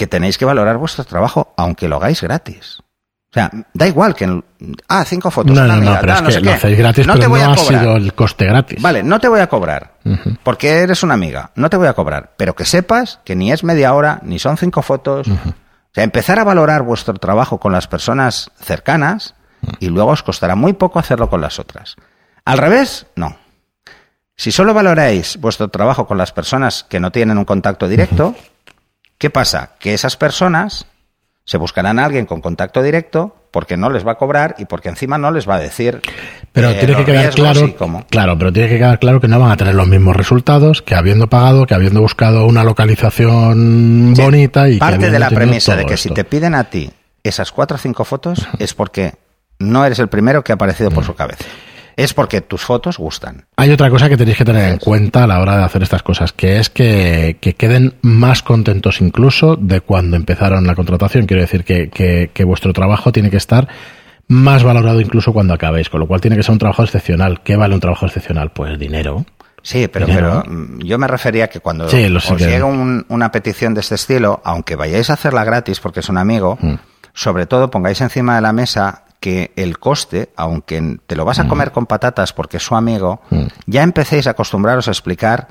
que 0.00 0.06
tenéis 0.06 0.38
que 0.38 0.46
valorar 0.46 0.78
vuestro 0.78 1.04
trabajo 1.04 1.52
aunque 1.58 1.86
lo 1.86 1.96
hagáis 1.96 2.22
gratis. 2.22 2.78
O 2.80 3.34
sea, 3.34 3.50
da 3.74 3.86
igual 3.86 4.14
que... 4.14 4.42
ah, 4.88 5.04
cinco 5.04 5.30
fotos. 5.30 5.54
No, 5.54 5.66
no, 5.66 5.76
no, 5.76 5.98
pero 6.00 6.14
es 6.14 6.22
que 6.22 6.40
lo 6.40 6.52
hacéis 6.52 6.78
gratis, 6.78 7.06
no 7.06 7.12
te 7.12 7.18
pero 7.18 7.28
voy 7.28 7.40
no 7.40 7.50
a 7.50 7.52
ha 7.52 7.56
sido 7.58 7.96
el 7.96 8.14
coste 8.14 8.46
gratis. 8.46 8.80
Vale, 8.80 9.02
no 9.02 9.20
te 9.20 9.28
voy 9.28 9.40
a 9.40 9.48
cobrar, 9.48 9.98
porque 10.42 10.70
eres 10.78 11.02
una 11.02 11.12
amiga, 11.12 11.50
no 11.54 11.68
te 11.68 11.76
voy 11.76 11.86
a 11.86 11.92
cobrar, 11.92 12.32
pero 12.38 12.56
que 12.56 12.64
sepas 12.64 13.20
que 13.26 13.36
ni 13.36 13.52
es 13.52 13.62
media 13.62 13.92
hora, 13.92 14.20
ni 14.22 14.38
son 14.38 14.56
cinco 14.56 14.80
fotos. 14.80 15.28
O 15.28 15.92
sea, 15.92 16.02
empezar 16.02 16.38
a 16.38 16.44
valorar 16.44 16.80
vuestro 16.80 17.12
trabajo 17.12 17.60
con 17.60 17.72
las 17.72 17.86
personas 17.88 18.52
cercanas 18.58 19.34
y 19.80 19.90
luego 19.90 20.12
os 20.12 20.22
costará 20.22 20.54
muy 20.54 20.72
poco 20.72 20.98
hacerlo 20.98 21.28
con 21.28 21.42
las 21.42 21.58
otras. 21.58 21.96
Al 22.46 22.56
revés, 22.56 23.06
no. 23.16 23.36
Si 24.34 24.50
solo 24.50 24.72
valoráis 24.72 25.36
vuestro 25.36 25.68
trabajo 25.68 26.06
con 26.06 26.16
las 26.16 26.32
personas 26.32 26.84
que 26.84 27.00
no 27.00 27.12
tienen 27.12 27.36
un 27.36 27.44
contacto 27.44 27.86
directo, 27.86 28.34
¿qué 29.20 29.30
pasa? 29.30 29.72
Que 29.78 29.92
esas 29.94 30.16
personas 30.16 30.86
se 31.44 31.58
buscarán 31.58 31.98
a 31.98 32.06
alguien 32.06 32.26
con 32.26 32.40
contacto 32.40 32.82
directo 32.82 33.36
porque 33.50 33.76
no 33.76 33.90
les 33.90 34.06
va 34.06 34.12
a 34.12 34.14
cobrar 34.14 34.54
y 34.58 34.64
porque 34.64 34.88
encima 34.88 35.18
no 35.18 35.30
les 35.30 35.48
va 35.48 35.56
a 35.56 35.60
decir. 35.60 36.00
Pero 36.52 36.70
eh, 36.70 36.76
tiene 36.78 36.96
que 36.96 37.04
quedar 37.04 37.30
claro, 37.34 37.74
claro, 38.08 38.38
pero 38.38 38.52
tiene 38.52 38.68
que 38.70 38.78
quedar 38.78 38.98
claro 38.98 39.20
que 39.20 39.28
no 39.28 39.38
van 39.38 39.50
a 39.50 39.56
tener 39.56 39.74
los 39.74 39.86
mismos 39.86 40.16
resultados 40.16 40.80
que 40.80 40.94
habiendo 40.94 41.28
pagado, 41.28 41.66
que 41.66 41.74
habiendo 41.74 42.00
buscado 42.00 42.46
una 42.46 42.64
localización 42.64 44.14
Sí, 44.16 44.22
bonita 44.22 44.68
y 44.68 44.74
que 44.74 44.78
parte 44.78 44.98
de 44.98 45.06
habiendo 45.06 45.18
la 45.18 45.30
premisa 45.30 45.76
de 45.76 45.84
que 45.84 45.98
si 45.98 46.10
te 46.10 46.24
piden 46.24 46.54
a 46.54 46.64
ti 46.64 46.90
esas 47.22 47.52
cuatro 47.52 47.74
o 47.74 47.78
cinco 47.78 48.04
fotos 48.04 48.48
es 48.58 48.72
porque 48.72 49.14
no 49.58 49.84
eres 49.84 49.98
el 49.98 50.08
primero 50.08 50.42
que 50.42 50.52
ha 50.52 50.54
aparecido 50.54 50.90
por 50.90 51.04
su 51.04 51.14
cabeza. 51.14 51.44
Es 52.02 52.14
porque 52.14 52.40
tus 52.40 52.62
fotos 52.62 52.98
gustan. 52.98 53.44
Hay 53.56 53.70
otra 53.70 53.90
cosa 53.90 54.08
que 54.08 54.16
tenéis 54.16 54.38
que 54.38 54.44
tener 54.44 54.70
en 54.72 54.78
cuenta 54.78 55.24
a 55.24 55.26
la 55.26 55.38
hora 55.40 55.56
de 55.58 55.64
hacer 55.64 55.82
estas 55.82 56.02
cosas, 56.02 56.32
que 56.32 56.58
es 56.58 56.70
que, 56.70 57.36
que 57.40 57.54
queden 57.54 57.94
más 58.02 58.42
contentos 58.42 59.00
incluso 59.00 59.56
de 59.56 59.80
cuando 59.80 60.16
empezaron 60.16 60.66
la 60.66 60.74
contratación. 60.74 61.26
Quiero 61.26 61.42
decir 61.42 61.64
que, 61.64 61.90
que, 61.90 62.30
que 62.32 62.44
vuestro 62.44 62.72
trabajo 62.72 63.12
tiene 63.12 63.30
que 63.30 63.36
estar 63.36 63.68
más 64.28 64.62
valorado 64.62 65.00
incluso 65.00 65.32
cuando 65.32 65.54
acabéis, 65.54 65.90
con 65.90 66.00
lo 66.00 66.06
cual 66.06 66.20
tiene 66.20 66.36
que 66.36 66.42
ser 66.42 66.52
un 66.52 66.58
trabajo 66.58 66.82
excepcional. 66.84 67.40
¿Qué 67.42 67.56
vale 67.56 67.74
un 67.74 67.80
trabajo 67.80 68.06
excepcional? 68.06 68.50
Pues 68.52 68.78
dinero. 68.78 69.26
Sí, 69.62 69.88
pero, 69.88 70.06
mm, 70.46 70.78
yo 70.82 70.96
me 70.98 71.06
refería 71.06 71.48
que 71.50 71.60
cuando 71.60 71.86
Sí, 71.88 72.04
os 72.06 72.30
llega 72.38 72.64
un- 72.64 73.04
una 73.08 73.30
petición 73.30 73.74
de 73.74 73.80
este 73.80 73.96
estilo, 73.96 74.40
aunque 74.42 74.74
vayáis 74.74 75.10
a 75.10 75.14
hacerla 75.14 75.44
gratis 75.44 75.80
porque 75.80 76.00
es 76.00 76.08
un 76.08 76.16
amigo, 76.16 76.56
Mm. 76.62 76.74
sobre 77.12 77.44
todo 77.44 77.70
pongáis 77.70 78.00
encima 78.00 78.36
de 78.36 78.40
la 78.40 78.54
mesa 78.54 79.04
que 79.20 79.52
el 79.56 79.78
coste, 79.78 80.30
aunque 80.36 80.98
te 81.06 81.14
lo 81.14 81.24
vas 81.24 81.38
Mm. 81.38 81.42
a 81.42 81.48
comer 81.48 81.72
con 81.72 81.86
patatas 81.86 82.32
porque 82.32 82.56
es 82.56 82.62
su 82.64 82.74
amigo, 82.74 83.20
ya 83.66 83.82
empecéis 83.82 84.26
a 84.26 84.30
acostumbraros 84.30 84.88
a 84.88 84.90
explicar 84.90 85.48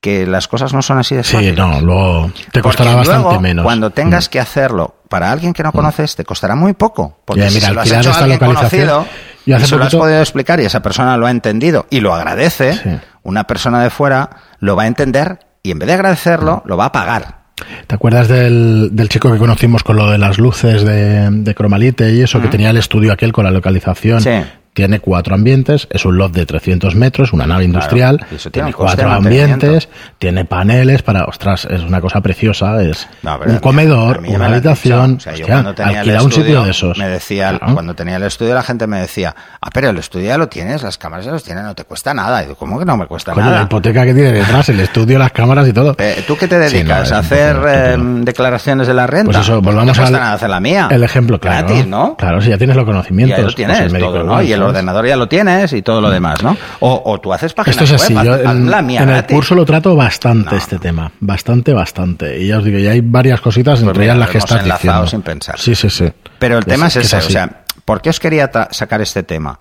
que 0.00 0.26
las 0.26 0.46
cosas 0.46 0.72
no 0.72 0.80
son 0.80 0.98
así 0.98 1.16
de 1.16 1.24
Sí, 1.24 1.32
fáciles. 1.34 1.58
no, 1.58 1.80
luego 1.80 2.30
te 2.52 2.62
costará 2.62 2.90
Porque 2.92 3.08
bastante 3.08 3.24
luego, 3.28 3.40
menos. 3.40 3.64
Cuando 3.64 3.90
tengas 3.90 4.28
Mm. 4.28 4.30
que 4.30 4.40
hacerlo 4.40 4.94
para 5.08 5.32
alguien 5.32 5.52
que 5.52 5.64
no 5.64 5.72
conoces, 5.72 6.14
te 6.14 6.24
costará 6.24 6.54
muy 6.54 6.72
poco. 6.74 7.18
Porque 7.24 7.42
Ya, 7.42 7.48
si 7.50 7.54
mira, 7.56 7.66
se 7.68 7.74
lo 7.74 7.80
has 7.80 7.90
hecho 7.92 8.12
a 8.12 8.18
alguien 8.18 8.38
conocido 8.38 9.06
y 9.44 9.52
se 9.58 9.76
lo 9.76 9.84
has 9.84 9.94
podido 9.94 10.20
explicar 10.20 10.60
y 10.60 10.66
esa 10.66 10.80
persona 10.82 11.16
lo 11.16 11.26
ha 11.26 11.32
entendido 11.32 11.86
y 11.90 11.98
lo 11.98 12.14
agradece, 12.14 12.74
Sí. 12.74 12.90
una 13.24 13.44
persona 13.44 13.82
de 13.82 13.90
fuera 13.90 14.30
lo 14.60 14.76
va 14.76 14.84
a 14.84 14.86
entender 14.86 15.40
y 15.64 15.72
en 15.72 15.80
vez 15.80 15.88
de 15.88 15.94
agradecerlo, 15.94 16.62
lo 16.64 16.76
va 16.76 16.84
a 16.86 16.92
pagar. 16.92 17.37
¿Te 17.86 17.94
acuerdas 17.94 18.28
del, 18.28 18.90
del 18.92 19.08
chico 19.08 19.32
que 19.32 19.38
conocimos 19.38 19.82
con 19.82 19.96
lo 19.96 20.10
de 20.10 20.18
las 20.18 20.38
luces 20.38 20.84
de, 20.84 21.30
de 21.30 21.54
cromalite 21.54 22.12
y 22.12 22.20
eso, 22.22 22.40
que 22.40 22.48
tenía 22.48 22.70
el 22.70 22.76
estudio 22.76 23.12
aquel 23.12 23.32
con 23.32 23.44
la 23.44 23.50
localización? 23.50 24.20
Sí. 24.20 24.30
Tiene 24.78 25.00
cuatro 25.00 25.34
ambientes, 25.34 25.88
es 25.90 26.04
un 26.04 26.16
loft 26.18 26.36
de 26.36 26.46
300 26.46 26.94
metros, 26.94 27.32
una 27.32 27.48
nave 27.48 27.64
industrial, 27.64 28.24
eso 28.32 28.48
tiene 28.48 28.72
cuatro 28.72 29.10
ambientes, 29.10 29.88
tiene 30.18 30.44
paneles 30.44 31.02
para, 31.02 31.24
ostras, 31.24 31.64
es 31.68 31.80
una 31.82 32.00
cosa 32.00 32.20
preciosa, 32.20 32.80
es 32.84 33.08
No, 33.24 33.32
a 33.32 33.38
un 33.38 33.58
comedor, 33.58 34.18
a 34.18 34.20
mí 34.20 34.28
ya 34.30 34.36
una 34.36 34.46
habitación, 34.46 35.16
O 35.16 35.20
sea, 35.20 35.32
yo 35.34 35.40
hostia, 35.40 35.54
cuando 35.54 35.74
tenía 35.74 35.90
el 35.94 35.98
alquila 35.98 36.22
un 36.22 36.30
sitio 36.30 36.42
estudio, 36.44 36.64
de 36.64 36.70
esos. 36.70 36.96
Me 36.98 37.08
decía, 37.08 37.58
Claro. 37.58 37.74
cuando 37.74 37.94
tenía 37.94 38.14
el 38.18 38.22
estudio, 38.22 38.54
la 38.54 38.62
gente 38.62 38.86
me 38.86 39.00
decía, 39.00 39.34
ah, 39.60 39.68
pero 39.74 39.90
el 39.90 39.98
estudio 39.98 40.28
ya 40.28 40.38
lo 40.38 40.46
tienes, 40.48 40.84
las 40.84 40.96
cámaras 40.96 41.24
ya 41.26 41.32
los 41.32 41.42
tienes, 41.42 41.64
no 41.64 41.74
te 41.74 41.82
cuesta 41.82 42.14
nada. 42.14 42.38
Y 42.42 42.44
digo, 42.44 42.54
¿cómo 42.56 42.78
que 42.78 42.84
no 42.84 42.96
me 42.96 43.06
cuesta 43.06 43.32
Coño, 43.32 43.46
la 43.46 43.50
nada? 43.50 43.64
hipoteca 43.64 44.04
que 44.04 44.14
tiene 44.14 44.30
detrás, 44.30 44.68
el 44.68 44.78
estudio, 44.78 45.18
las 45.18 45.32
cámaras 45.32 45.66
y 45.66 45.72
todo. 45.72 45.96
Eh, 46.08 46.22
¿Tú 46.24 46.36
qué 46.36 46.46
te 46.46 46.54
Sí, 46.68 46.76
no, 46.76 46.78
dedicas? 46.94 47.10
¿A 47.10 47.18
hacer 47.18 47.56
eh, 47.68 47.96
declaraciones 48.20 48.86
de 48.86 48.94
la 48.94 49.08
renta? 49.08 49.32
Pues 49.32 49.38
eso, 49.38 49.60
volvamos 49.60 49.86
no 49.88 49.92
te 49.94 49.98
cuesta 49.98 50.16
al 50.16 50.22
nada 50.22 50.34
hacer 50.34 50.50
la 50.50 50.60
mía. 50.60 50.86
el 50.92 51.02
ejemplo, 51.02 51.40
claro. 51.40 51.66
Gratis, 51.66 51.86
¿no? 51.88 52.16
Claro, 52.16 52.40
si 52.40 52.50
ya 52.50 52.58
tienes 52.58 52.76
los 52.76 52.84
conocimientos. 52.84 53.36
ahí 53.38 53.42
lo 53.42 53.46
pues 53.48 53.56
tienes 53.56 53.80
el 53.80 53.90
médico 53.90 54.10
todo, 54.12 54.18
¿no? 54.18 54.24
igual, 54.24 54.44
Y 54.46 54.52
el 54.52 54.60
¿sabes? 54.60 54.67
Ordenador 54.68 55.06
ya 55.06 55.16
lo 55.16 55.28
tienes 55.28 55.72
y 55.72 55.82
todo 55.82 56.00
lo 56.00 56.10
demás, 56.10 56.42
¿no? 56.42 56.56
O, 56.80 57.02
o 57.04 57.20
tú 57.20 57.32
haces 57.32 57.52
páginas 57.54 57.82
Esto 57.82 57.96
es 57.96 58.02
así, 58.02 58.14
web, 58.14 58.24
yo 58.24 58.34
haz- 58.34 58.46
haz 58.46 58.56
en, 58.56 58.70
la 58.70 58.82
mía 58.82 59.02
en 59.02 59.10
el 59.10 59.26
curso 59.26 59.54
lo 59.54 59.64
trato 59.64 59.94
bastante 59.96 60.50
No, 60.52 60.56
este 60.56 60.78
tema, 60.78 61.10
bastante, 61.20 61.72
bastante. 61.72 62.38
Y 62.40 62.48
ya 62.48 62.58
os 62.58 62.64
digo, 62.64 62.78
ya 62.78 62.90
hay 62.92 63.00
varias 63.00 63.40
cositas, 63.40 63.78
Pues 63.80 63.88
entre 63.88 64.04
ellas 64.04 64.16
las 64.18 64.30
que 64.30 64.38
estás 64.38 64.64
diciendo. 64.64 65.06
sin 65.06 65.22
pensar. 65.22 65.58
Sí, 65.58 65.74
sí, 65.74 65.90
sí. 65.90 66.10
Pero 66.38 66.58
el 66.58 66.64
Que 66.64 66.70
tema 66.72 66.86
es 66.88 66.96
ese, 66.96 67.16
o 67.16 67.20
sea, 67.20 67.64
¿por 67.84 68.00
qué 68.00 68.10
os 68.10 68.20
quería 68.20 68.50
sacar 68.70 69.00
este 69.00 69.22
tema? 69.22 69.58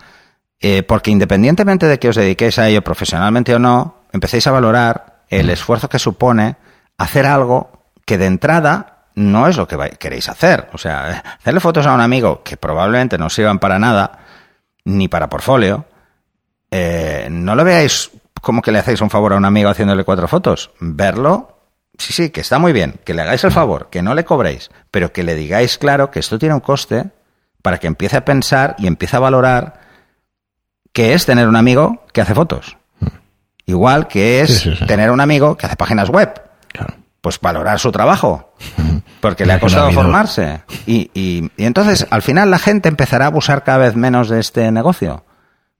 Eh, 0.59 0.83
porque 0.83 1.11
independientemente 1.11 1.85
de 1.87 1.99
que 1.99 2.09
os 2.09 2.15
dediquéis 2.15 2.57
a 2.59 2.67
ello 2.67 2.81
profesionalmente 2.83 3.53
o 3.53 3.59
no, 3.59 4.03
empecéis 4.13 4.47
a 4.47 4.51
valorar 4.51 5.17
Mm. 5.29 5.35
el 5.35 5.49
esfuerzo 5.49 5.89
que 5.89 5.99
supone 5.99 6.55
hacer 6.97 7.25
algo 7.25 7.83
que 8.05 8.17
de 8.17 8.27
entrada 8.27 9.07
no 9.15 9.47
es 9.47 9.57
lo 9.57 9.67
que 9.67 9.77
queréis 9.99 10.29
hacer. 10.29 10.69
O 10.71 10.77
sea, 10.77 11.21
hacerle 11.39 11.59
fotos 11.59 11.85
a 11.85 11.93
un 11.93 11.99
amigo 11.99 12.41
que 12.43 12.55
probablemente 12.55 13.17
no 13.17 13.29
sirvan 13.29 13.59
para 13.59 13.77
nada, 13.77 14.19
ni 14.87 15.07
para 15.09 15.29
portfolio, 15.29 15.85
eh, 16.71 17.27
no 17.29 17.55
lo 17.55 17.63
veáis 17.63 18.09
como 18.41 18.61
que 18.61 18.71
le 18.71 18.79
hacéis 18.79 19.01
un 19.01 19.09
favor 19.09 19.33
a 19.33 19.37
un 19.37 19.45
amigo 19.45 19.69
haciéndole 19.69 20.03
cuatro 20.05 20.27
fotos. 20.27 20.71
Verlo, 20.79 21.59
sí, 21.97 22.13
sí, 22.13 22.29
que 22.29 22.41
está 22.41 22.57
muy 22.59 22.71
bien, 22.71 22.99
que 23.03 23.13
le 23.13 23.21
hagáis 23.23 23.43
el 23.43 23.51
favor, 23.51 23.89
que 23.91 24.01
no 24.01 24.13
le 24.15 24.23
cobréis, 24.23 24.69
pero 24.91 25.11
que 25.11 25.23
le 25.23 25.35
digáis 25.35 25.77
claro 25.77 26.09
que 26.09 26.19
esto 26.19 26.39
tiene 26.39 26.55
un 26.55 26.61
coste 26.61 27.05
para 27.61 27.79
que 27.79 27.87
empiece 27.87 28.15
a 28.17 28.23
pensar 28.25 28.75
y 28.77 28.87
empiece 28.87 29.17
a 29.17 29.19
valorar 29.19 29.81
qué 30.93 31.13
es 31.13 31.25
tener 31.25 31.47
un 31.49 31.55
amigo 31.57 32.05
que 32.13 32.21
hace 32.21 32.33
fotos. 32.33 32.77
Igual 33.65 34.07
que 34.07 34.39
es 34.41 34.59
Sí, 34.59 34.69
sí, 34.71 34.75
sí. 34.77 34.85
tener 34.85 35.11
un 35.11 35.19
amigo 35.19 35.57
que 35.57 35.65
hace 35.65 35.75
páginas 35.75 36.09
web. 36.09 36.41
Pues 37.27 37.41
valorar 37.41 37.77
su 37.77 37.91
trabajo. 37.91 38.53
Porque 39.19 39.45
le 39.45 39.51
ha 39.51 39.59
costado 39.59 39.91
formarse. 39.91 40.61
Y, 40.85 41.11
y- 41.13 41.51
y 41.57 41.65
entonces, 41.65 42.07
al 42.09 42.21
final, 42.21 42.49
la 42.49 42.57
gente 42.57 42.87
empezará 42.87 43.25
a 43.25 43.27
abusar 43.27 43.65
cada 43.65 43.79
vez 43.79 43.97
menos 43.97 44.29
de 44.29 44.39
este 44.39 44.71
negocio. 44.71 45.25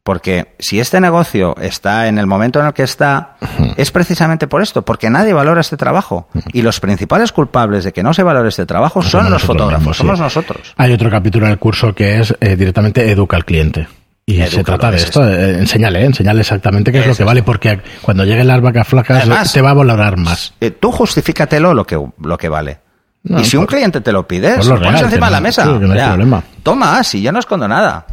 Porque 0.04 0.56
si 0.60 0.82
este 0.82 1.00
negocio 1.00 1.56
está 1.62 2.10
en 2.10 2.18
el 2.18 2.28
momento 2.28 2.60
en 2.60 2.66
el 2.66 2.74
que 2.74 2.84
está, 2.84 3.38
es 3.78 3.92
precisamente 3.92 4.48
por 4.48 4.62
esto, 4.62 4.82
porque 4.84 5.10
nadie 5.10 5.32
valora 5.32 5.62
este 5.62 5.78
trabajo. 5.78 6.28
Y 6.52 6.64
los 6.64 6.82
principales 6.82 7.32
culpables 7.32 7.86
de 7.86 7.94
que 7.94 8.04
no 8.04 8.14
se 8.14 8.24
valore 8.24 8.50
este 8.50 8.66
trabajo 8.66 9.02
son 9.02 9.30
los 9.30 9.44
fotógrafos, 9.44 9.80
mismos, 9.80 9.96
sí. 9.98 10.04
somos 10.04 10.20
nosotros. 10.20 10.74
Hay 10.76 10.92
otro 10.92 11.10
capítulo 11.10 11.46
en 11.46 11.54
el 11.54 11.60
curso 11.60 11.96
que 11.96 12.20
es 12.20 12.36
eh, 12.42 12.58
directamente 12.58 13.10
educa 13.10 13.38
al 13.38 13.46
cliente. 13.46 13.88
Y 14.30 14.44
se 14.48 14.62
trata 14.62 14.92
de 14.92 14.98
es 14.98 15.06
esto, 15.06 15.26
eh, 15.26 15.58
enséñale, 15.58 16.02
eh, 16.02 16.06
enséñale 16.06 16.42
exactamente 16.42 16.92
qué 16.92 16.98
es, 16.98 17.04
Es 17.04 17.08
lo 17.08 17.16
que 17.16 17.22
eso. 17.24 17.26
vale, 17.28 17.44
porque 17.44 17.80
cuando 18.02 18.26
lleguen 18.26 18.46
las 18.48 18.60
vacas 18.60 18.86
flacas 18.86 19.20
Además- 19.22 19.54
te 19.54 19.62
va 19.62 19.70
a 19.70 19.74
valorar 19.74 20.18
más. 20.18 20.54
Eh, 20.60 20.70
tú 20.72 20.92
justifícatelo 20.92 21.74
lo 21.74 21.86
que, 21.88 21.98
lo 22.20 22.38
que 22.38 22.50
vale. 22.50 22.80
No, 23.24 23.40
y 23.40 23.46
si 23.46 23.56
un 23.56 23.66
cliente 23.66 24.02
te 24.02 24.12
lo 24.12 24.28
pide, 24.28 24.56
pues 24.56 24.68
lo 24.68 24.76
lo 24.76 24.82
pones 24.82 24.96
real, 25.00 25.06
encima 25.06 25.26
de 25.28 25.32
la 25.32 25.40
mesa. 25.40 25.64
sí, 25.64 25.80
que 25.80 25.86
no 25.86 25.94
hay 25.94 25.98
Ya. 26.00 26.10
problema. 26.10 26.44
Toma, 26.62 27.04
si 27.06 27.22
yo 27.22 27.32
no 27.32 27.40
escondo 27.40 27.68
nada. 27.70 28.06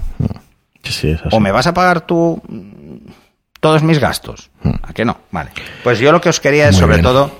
Sí, 0.85 1.11
es. 1.11 1.21
O 1.33 1.41
me 1.41 1.51
vas 1.51 1.67
a 1.67 1.75
pagar 1.75 2.03
tú 2.03 2.41
mm, 2.49 3.11
todos 3.61 3.83
mis 3.83 3.99
gastos. 3.99 4.51
¿A 4.83 4.93
qué 4.93 5.05
no? 5.05 5.19
Vale. 5.33 5.51
Pues 5.83 5.99
yo 5.99 6.13
lo 6.13 6.21
que 6.21 6.29
os 6.29 6.39
quería 6.39 6.69
es, 6.69 6.75
Muy 6.77 6.81
sobre 6.81 6.95
bien. 6.97 7.03
todo, 7.05 7.31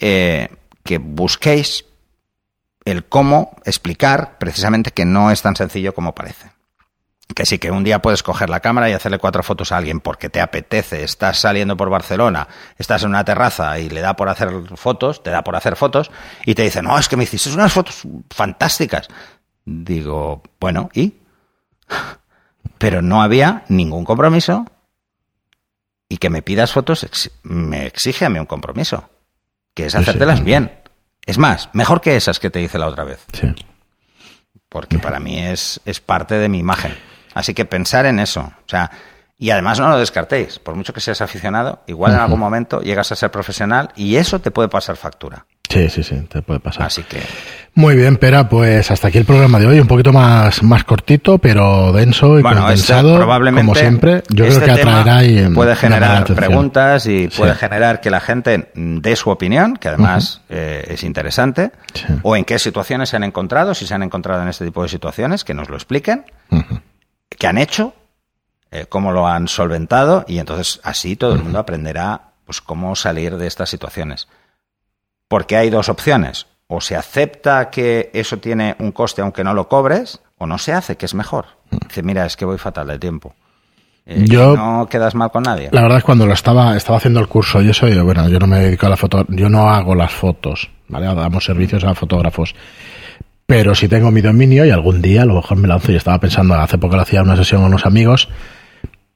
eh, 0.00 0.48
que 0.82 0.98
busquéis 0.98 1.84
el 2.84 3.04
cómo 3.04 3.56
explicar 3.64 4.38
precisamente 4.38 4.90
que 4.90 5.04
no 5.04 5.30
es 5.30 5.40
tan 5.40 5.54
sencillo 5.54 5.94
como 5.94 6.14
parece. 6.16 6.50
Que 7.34 7.46
sí, 7.46 7.58
que 7.58 7.70
un 7.70 7.82
día 7.82 8.02
puedes 8.02 8.22
coger 8.22 8.50
la 8.50 8.60
cámara 8.60 8.90
y 8.90 8.92
hacerle 8.92 9.18
cuatro 9.18 9.42
fotos 9.42 9.72
a 9.72 9.78
alguien 9.78 10.00
porque 10.00 10.28
te 10.28 10.40
apetece, 10.40 11.02
estás 11.02 11.38
saliendo 11.38 11.76
por 11.78 11.88
Barcelona, 11.88 12.46
estás 12.76 13.04
en 13.04 13.08
una 13.10 13.24
terraza 13.24 13.78
y 13.78 13.88
le 13.88 14.02
da 14.02 14.14
por 14.16 14.28
hacer 14.28 14.50
fotos, 14.76 15.22
te 15.22 15.30
da 15.30 15.42
por 15.42 15.56
hacer 15.56 15.76
fotos, 15.76 16.10
y 16.44 16.54
te 16.54 16.62
dice, 16.62 16.82
no, 16.82 16.98
es 16.98 17.08
que 17.08 17.16
me 17.16 17.24
hiciste 17.24 17.48
unas 17.50 17.72
fotos 17.72 18.02
fantásticas. 18.30 19.08
Digo, 19.64 20.42
bueno, 20.60 20.90
¿y? 20.92 21.14
Pero 22.78 23.00
no 23.00 23.22
había 23.22 23.64
ningún 23.68 24.04
compromiso 24.04 24.66
y 26.08 26.18
que 26.18 26.28
me 26.30 26.42
pidas 26.42 26.72
fotos 26.72 27.04
ex- 27.04 27.30
me 27.44 27.86
exige 27.86 28.26
a 28.26 28.28
mí 28.28 28.38
un 28.38 28.46
compromiso, 28.46 29.08
que 29.74 29.86
es 29.86 29.92
sí, 29.92 29.98
hacértelas 29.98 30.40
sí. 30.40 30.44
bien. 30.44 30.80
Es 31.24 31.38
más, 31.38 31.70
mejor 31.72 32.00
que 32.00 32.16
esas 32.16 32.38
que 32.40 32.50
te 32.50 32.60
hice 32.60 32.78
la 32.78 32.88
otra 32.88 33.04
vez 33.04 33.24
Sí. 33.32 33.54
Porque 34.72 34.98
para 34.98 35.20
mí 35.20 35.38
es, 35.38 35.80
es 35.84 36.00
parte 36.00 36.36
de 36.36 36.48
mi 36.48 36.58
imagen. 36.58 36.96
Así 37.34 37.52
que 37.52 37.66
pensar 37.66 38.06
en 38.06 38.18
eso. 38.18 38.40
O 38.40 38.68
sea, 38.68 38.90
y 39.38 39.50
además 39.50 39.80
no 39.80 39.88
lo 39.88 39.98
descartéis. 39.98 40.58
Por 40.58 40.74
mucho 40.74 40.92
que 40.92 41.00
seas 41.00 41.20
aficionado, 41.20 41.82
igual 41.86 42.12
en 42.12 42.20
algún 42.20 42.38
momento 42.40 42.80
llegas 42.80 43.10
a 43.12 43.16
ser 43.16 43.30
profesional 43.30 43.90
y 43.96 44.16
eso 44.16 44.40
te 44.40 44.50
puede 44.50 44.68
pasar 44.68 44.96
factura. 44.96 45.46
Sí, 45.68 45.88
sí, 45.88 46.02
sí, 46.02 46.16
te 46.30 46.42
puede 46.42 46.60
pasar. 46.60 46.82
Así 46.86 47.02
que 47.02 47.18
Muy 47.74 47.96
bien, 47.96 48.18
Pera, 48.18 48.46
pues 48.46 48.90
hasta 48.90 49.08
aquí 49.08 49.16
el 49.16 49.24
programa 49.24 49.58
de 49.58 49.66
hoy, 49.66 49.80
un 49.80 49.86
poquito 49.86 50.12
más, 50.12 50.62
más 50.62 50.84
cortito, 50.84 51.38
pero 51.38 51.92
denso 51.94 52.38
y 52.38 52.42
bueno, 52.42 52.68
este 52.68 52.92
condensado, 52.92 53.16
probablemente 53.16 53.62
como 53.66 53.74
siempre. 53.74 54.22
Yo 54.28 54.44
este 54.44 54.60
creo 54.64 54.74
que 54.76 54.80
tema 54.82 55.00
atraerá 55.00 55.24
y 55.24 55.48
puede 55.54 55.74
generar 55.74 56.24
preguntas 56.26 57.06
y 57.06 57.30
Sí. 57.30 57.38
puede 57.38 57.54
generar 57.54 58.02
que 58.02 58.10
la 58.10 58.20
gente 58.20 58.70
dé 58.74 59.16
su 59.16 59.30
opinión, 59.30 59.78
que 59.78 59.88
además 59.88 60.42
eh, 60.50 60.84
es 60.90 61.04
interesante, 61.04 61.72
Sí. 61.94 62.04
o 62.22 62.36
en 62.36 62.44
qué 62.44 62.58
situaciones 62.58 63.08
se 63.08 63.16
han 63.16 63.24
encontrado, 63.24 63.72
si 63.74 63.86
se 63.86 63.94
han 63.94 64.02
encontrado 64.02 64.42
en 64.42 64.48
este 64.48 64.66
tipo 64.66 64.82
de 64.82 64.90
situaciones, 64.90 65.42
que 65.42 65.54
nos 65.54 65.70
lo 65.70 65.76
expliquen. 65.76 66.26
Qué 67.30 67.46
han 67.46 67.56
hecho, 67.56 67.94
eh, 68.72 68.86
cómo 68.88 69.12
lo 69.12 69.28
han 69.28 69.46
solventado 69.46 70.24
y 70.26 70.38
entonces 70.38 70.80
así 70.82 71.14
todo 71.14 71.34
el 71.34 71.42
mundo 71.44 71.58
aprenderá 71.60 72.32
pues 72.44 72.60
cómo 72.60 72.96
salir 72.96 73.36
de 73.36 73.46
estas 73.46 73.70
situaciones. 73.70 74.26
Porque 75.28 75.56
hay 75.56 75.70
dos 75.70 75.88
opciones. 75.88 76.46
O 76.66 76.80
se 76.80 76.96
acepta 76.96 77.70
que 77.70 78.10
eso 78.14 78.38
tiene 78.38 78.74
un 78.78 78.92
coste 78.92 79.20
aunque 79.22 79.44
no 79.44 79.52
lo 79.54 79.68
cobres, 79.68 80.20
o 80.38 80.46
no 80.46 80.56
se 80.58 80.72
hace, 80.72 80.96
que 80.96 81.06
es 81.06 81.14
mejor. 81.14 81.44
Dice, 81.70 82.02
mira, 82.02 82.24
es 82.26 82.36
que 82.36 82.44
voy 82.46 82.58
fatal 82.58 82.86
de 82.88 82.98
tiempo. 82.98 83.34
Eh, 84.06 84.24
Yo- 84.26 84.56
no 84.56 84.86
quedas 84.90 85.14
mal 85.14 85.30
con 85.30 85.42
nadie. 85.44 85.68
La 85.70 85.82
verdad 85.82 85.98
es 85.98 86.04
cuando 86.04 86.26
lo 86.26 86.32
estaba, 86.32 86.76
estaba 86.76 86.96
haciendo 86.98 87.20
el 87.20 87.28
curso 87.28 87.60
y 87.62 87.68
eso, 87.70 87.86
yo, 87.88 88.04
bueno, 88.04 88.26
yo 88.28 88.38
no 88.38 88.46
me 88.46 88.58
dedico 88.60 88.86
a 88.86 88.88
la 88.88 88.96
foto, 88.96 89.24
yo 89.28 89.48
no 89.50 89.68
hago 89.70 89.94
las 89.94 90.12
fotos, 90.12 90.70
¿vale? 90.88 91.06
Damos 91.06 91.44
servicios 91.44 91.84
a 91.84 91.94
fotógrafos. 91.94 92.54
Pero 93.46 93.74
si 93.74 93.86
tengo 93.88 94.10
mi 94.10 94.22
dominio 94.22 94.64
y 94.64 94.70
algún 94.70 95.02
día 95.02 95.22
a 95.22 95.26
lo 95.26 95.34
mejor 95.34 95.58
me 95.58 95.68
lanzo 95.68 95.92
y 95.92 95.96
estaba 95.96 96.18
pensando, 96.18 96.54
hace 96.54 96.78
poco 96.78 96.96
lo 96.96 97.02
hacía 97.02 97.22
una 97.22 97.36
sesión 97.36 97.60
con 97.60 97.68
unos 97.68 97.84
amigos, 97.86 98.28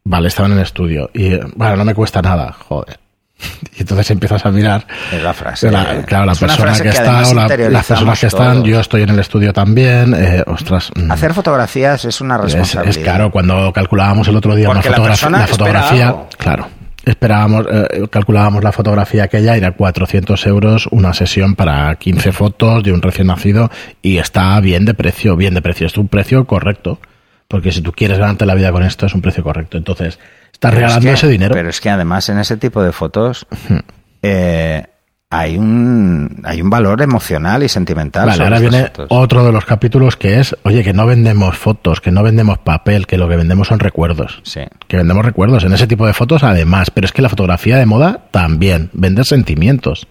vale, 0.09 0.29
estaban 0.29 0.53
en 0.53 0.59
el 0.59 0.64
estudio 0.64 1.11
y 1.12 1.37
bueno, 1.57 1.77
no 1.77 1.85
me 1.85 1.95
cuesta 1.95 2.23
nada, 2.23 2.53
joder. 2.69 2.99
Y 3.77 3.81
entonces 3.83 4.11
empiezas 4.11 4.47
a 4.47 4.51
mirar. 4.51 4.87
Es 5.12 5.23
la 5.23 5.35
frase. 5.35 5.71
la- 5.71 6.03
claro, 6.07 6.25
la 6.27 6.33
es 6.33 6.38
persona 6.38 6.73
que, 6.81 6.88
está 6.88 7.29
o 7.29 7.35
la- 7.35 7.49
las 7.69 7.87
personas 7.87 8.19
que 8.21 8.27
están, 8.29 8.53
todos. 8.55 8.69
yo 8.69 8.81
estoy 8.81 9.03
en 9.03 9.11
el 9.11 9.19
estudio 9.19 9.53
también, 9.53 10.14
eh, 10.14 10.42
ostras. 10.47 10.90
mm, 10.95 11.11
Hacer 11.11 11.35
fotografías 11.35 12.05
es 12.07 12.21
una 12.23 12.37
es, 12.37 12.40
responsabilidad. 12.42 12.97
es 12.97 13.03
claro, 13.05 13.31
cuando 13.31 13.71
calculábamos 13.75 14.27
el 14.29 14.37
otro 14.37 14.55
día 14.57 14.69
Porque 14.69 14.88
una 14.88 14.90
la 14.90 14.97
fotogra- 14.97 15.09
persona 15.11 15.38
la 15.40 15.47
fotografía, 15.47 16.07
algo. 16.09 16.29
claro, 16.38 16.69
esperábamos, 17.05 17.66
eh, 17.71 18.07
calculábamos 18.11 18.64
la 18.64 18.73
fotografía 18.73 19.25
aquella, 19.25 19.55
era 19.57 19.73
400 19.73 20.47
euros 20.47 20.88
una 20.90 21.12
sesión 21.12 21.55
para 21.57 21.95
15 21.97 22.33
fotos 22.33 22.83
de 22.83 22.92
un 22.92 23.03
recién 23.03 23.27
nacido 23.27 23.71
y 24.01 24.16
está 24.16 24.59
bien 24.61 24.87
de 24.87 24.95
precio, 24.95 25.37
bien 25.37 25.53
de 25.53 25.61
precio, 25.61 25.87
es 25.88 25.99
un 25.99 26.09
precio 26.09 26.47
correcto, 26.47 26.99
porque 27.48 27.72
si 27.72 27.80
tú 27.80 27.92
quieres 27.92 28.18
ganarte 28.18 28.46
la 28.46 28.54
vida 28.54 28.72
con 28.72 28.82
esto 28.82 29.06
es 29.06 29.14
un 29.14 29.20
precio 29.22 29.42
correcto, 29.44 29.76
entonces 29.76 30.18
estás 30.52 30.72
Pero 30.72 30.87
es 30.87 30.92
regalando 30.92 31.06
que- 31.09 31.12
ese 31.14 31.28
dinero. 31.28 31.54
Pero 31.54 31.68
es 31.70 31.80
que 31.80 31.90
además 31.90 32.28
en 32.28 32.38
ese 32.38 32.56
tipo 32.56 32.82
de 32.82 32.92
fotos 32.92 33.46
eh, 34.22 34.85
hay 35.28 35.59
un 35.59 36.40
hay 36.44 36.62
un 36.62 36.70
valor 36.70 37.02
emocional 37.02 37.62
y 37.62 37.68
sentimental. 37.68 38.26
Vale, 38.28 38.44
ahora 38.44 38.59
viene 38.61 38.82
fotos. 38.85 39.06
otro 39.11 39.44
de 39.44 39.52
los 39.52 39.64
capítulos 39.64 40.16
que 40.16 40.38
es, 40.38 40.56
oye, 40.62 40.85
que 40.85 40.92
no 40.92 41.04
vendemos 41.04 41.56
fotos, 41.59 42.00
que 42.00 42.12
no 42.12 42.22
vendemos 42.22 42.59
papel, 42.59 43.06
que 43.06 43.18
lo 43.18 43.28
que 43.28 43.37
vendemos 43.37 43.68
son 43.68 43.80
recuerdos. 43.80 44.40
Sí. 44.44 44.61
Que 44.87 44.96
vendemos 44.96 45.24
recuerdos 45.24 45.64
en 45.64 45.72
ese 45.72 45.87
tipo 45.88 46.06
de 46.06 46.12
fotos 46.14 46.42
además, 46.44 46.90
pero 46.90 47.06
es 47.06 47.12
que 47.12 47.22
la 47.22 47.28
fotografía 47.28 47.76
de 47.76 47.87
moda 47.87 48.26
también, 48.30 48.90
vender 48.92 49.24
sentimientos. 49.24 50.06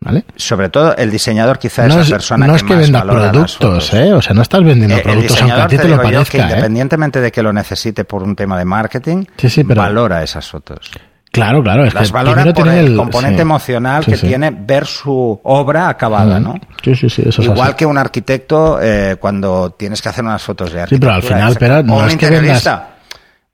¿Vale? 0.00 0.24
Sobre 0.36 0.68
todo 0.68 0.94
el 0.96 1.10
diseñador 1.10 1.58
quizá 1.58 1.82
es 1.82 1.88
no 1.88 1.96
la 1.96 2.02
es, 2.02 2.10
persona 2.10 2.46
no 2.46 2.52
que 2.52 2.56
es 2.58 2.62
que 2.62 2.72
más 2.74 2.82
venda 2.82 3.02
productos. 3.02 3.94
¿eh? 3.94 4.12
O 4.12 4.22
sea, 4.22 4.32
no 4.32 4.42
estás 4.42 4.62
vendiendo 4.62 4.96
Eh, 4.96 5.00
productos 5.02 5.42
aunque 5.42 5.60
a 5.60 5.66
ti 5.66 5.76
te 5.76 5.82
te 5.82 5.88
lo 5.88 6.00
parezca, 6.00 6.38
¿eh? 6.38 6.42
independientemente 6.42 7.20
de 7.20 7.32
que 7.32 7.42
lo 7.42 7.52
necesite 7.52 8.04
por 8.04 8.22
un 8.22 8.36
tema 8.36 8.56
de 8.56 8.64
marketing, 8.64 9.24
Sí, 9.36 9.50
sí, 9.50 9.64
pero- 9.64 9.80
valora 9.82 10.22
esas 10.22 10.48
fotos. 10.48 10.90
Claro, 11.32 11.62
claro, 11.62 11.84
es 11.84 11.92
Las 11.92 12.08
que 12.08 12.14
valora 12.14 12.42
por 12.44 12.54
tiene 12.54 12.78
el, 12.80 12.86
el 12.92 12.96
componente 12.96 13.36
sí. 13.36 13.42
emocional 13.42 14.04
Sí, 14.04 14.10
que 14.12 14.16
sí. 14.16 14.26
tiene 14.28 14.50
ver 14.50 14.86
su 14.86 15.38
obra 15.42 15.88
acabada, 15.90 16.40
¿no? 16.40 16.54
Sí, 16.82 16.94
sí, 16.94 17.10
sí, 17.10 17.22
eso 17.26 17.42
es 17.42 17.48
Igual 17.48 17.68
así. 17.68 17.76
que 17.76 17.86
un 17.86 17.98
arquitecto 17.98 18.78
eh, 18.80 19.16
cuando 19.20 19.70
tienes 19.72 20.00
que 20.00 20.08
hacer 20.08 20.24
unas 20.24 20.42
fotos 20.42 20.70
de 20.72 20.78
Sí, 20.78 20.82
arquitectura. 20.84 21.14
pero 21.20 21.26
al 21.26 21.34
final, 21.34 21.52
espera, 21.52 21.82
no 21.82 22.00
es 22.06 22.16
que 22.16 22.24
interiorista. 22.26 22.88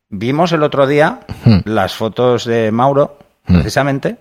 Vimos 0.09 0.51
el 0.53 0.63
otro 0.63 0.87
día 0.87 1.19
Hmm. 1.43 1.57
las 1.65 1.93
fotos 1.95 2.45
de 2.45 2.71
Mauro, 2.71 3.17
precisamente, 3.45 4.15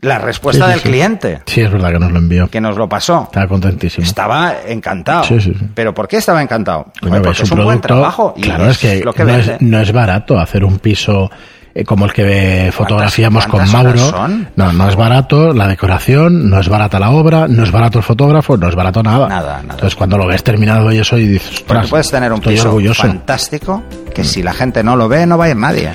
la 0.00 0.18
respuesta 0.18 0.66
Sí, 0.66 0.66
sí, 0.66 0.72
del 0.72 0.80
sí. 0.82 0.88
cliente, 0.88 1.40
Sí, 1.46 1.60
es 1.62 1.70
verdad 1.70 1.92
que 1.92 1.98
nos 1.98 2.12
lo 2.12 2.18
envió. 2.18 2.48
que 2.48 2.60
nos 2.60 2.76
lo 2.76 2.88
pasó. 2.88 3.24
Estaba 3.24 3.48
contentísimo. 3.48 4.06
Estaba 4.06 4.54
encantado. 4.66 5.24
Sí, 5.24 5.40
sí, 5.40 5.54
sí. 5.58 5.66
¿Pero 5.74 5.94
por 5.94 6.06
qué 6.06 6.18
estaba 6.18 6.42
encantado? 6.42 6.86
Coño, 7.00 7.10
Joder, 7.10 7.22
que 7.22 7.26
porque 7.28 7.42
es 7.42 7.50
un, 7.50 7.64
buen 7.64 7.80
trabajo. 7.80 8.34
Y 8.36 8.42
claro, 8.42 8.68
es 8.70 8.78
que, 8.78 9.00
lo 9.04 9.12
que 9.12 9.24
no, 9.24 9.34
es, 9.34 9.60
no 9.60 9.80
es 9.80 9.92
barato 9.92 10.38
hacer 10.38 10.64
un 10.64 10.78
piso 10.78 11.30
eh, 11.74 11.84
como 11.84 12.06
el 12.06 12.12
que 12.12 12.70
fotografiamos 12.72 13.46
con 13.46 13.70
Mauro. 13.70 13.98
son? 13.98 14.48
No, 14.56 14.72
no 14.72 14.88
es 14.88 14.96
barato 14.96 15.52
la 15.52 15.66
decoración, 15.68 16.48
no 16.48 16.58
es 16.60 16.68
barata 16.68 16.98
la 16.98 17.10
obra, 17.10 17.48
no 17.48 17.62
es 17.64 17.70
barato 17.70 17.98
el 17.98 18.04
fotógrafo, 18.04 18.56
no 18.56 18.68
es 18.68 18.74
barato 18.74 19.02
nada. 19.02 19.28
Nada, 19.28 19.60
nada. 19.62 19.74
Entonces 19.74 19.94
cuando 19.94 20.16
lo 20.16 20.26
ves 20.26 20.42
terminado 20.42 20.90
y 20.92 20.98
eso 20.98 21.18
y 21.18 21.26
dices, 21.26 21.64
puedes 21.90 22.10
tener 22.10 22.32
un 22.32 22.40
piso 22.40 22.68
orgulloso. 22.68 23.02
fantástico 23.02 23.82
que 24.14 24.24
si 24.24 24.42
la 24.42 24.54
gente 24.54 24.82
no 24.82 24.96
lo 24.96 25.08
ve, 25.08 25.26
no 25.26 25.36
va 25.36 25.46
a 25.46 25.48
ir 25.50 25.56
nadie. 25.56 25.90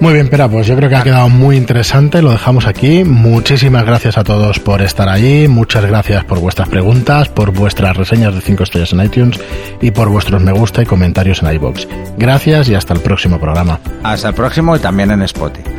Muy 0.00 0.14
bien, 0.14 0.28
Pera, 0.28 0.48
pues 0.48 0.66
yo 0.66 0.76
creo 0.76 0.88
que 0.88 0.96
ha 0.96 1.02
quedado 1.02 1.28
muy 1.28 1.56
interesante, 1.56 2.22
lo 2.22 2.30
dejamos 2.30 2.66
aquí. 2.66 3.04
Muchísimas 3.04 3.84
gracias 3.84 4.16
a 4.16 4.24
todos 4.24 4.58
por 4.58 4.80
estar 4.80 5.10
allí, 5.10 5.46
muchas 5.46 5.84
gracias 5.84 6.24
por 6.24 6.40
vuestras 6.40 6.70
preguntas, 6.70 7.28
por 7.28 7.52
vuestras 7.52 7.94
reseñas 7.98 8.34
de 8.34 8.40
5 8.40 8.62
estrellas 8.62 8.92
en 8.94 9.02
iTunes 9.02 9.38
y 9.82 9.90
por 9.90 10.08
vuestros 10.08 10.42
me 10.42 10.52
gusta 10.52 10.82
y 10.82 10.86
comentarios 10.86 11.42
en 11.42 11.52
iBox. 11.54 11.86
Gracias 12.16 12.70
y 12.70 12.74
hasta 12.74 12.94
el 12.94 13.00
próximo 13.00 13.38
programa. 13.38 13.78
Hasta 14.02 14.28
el 14.28 14.34
próximo 14.34 14.74
y 14.74 14.78
también 14.78 15.10
en 15.10 15.20
Spotify. 15.20 15.70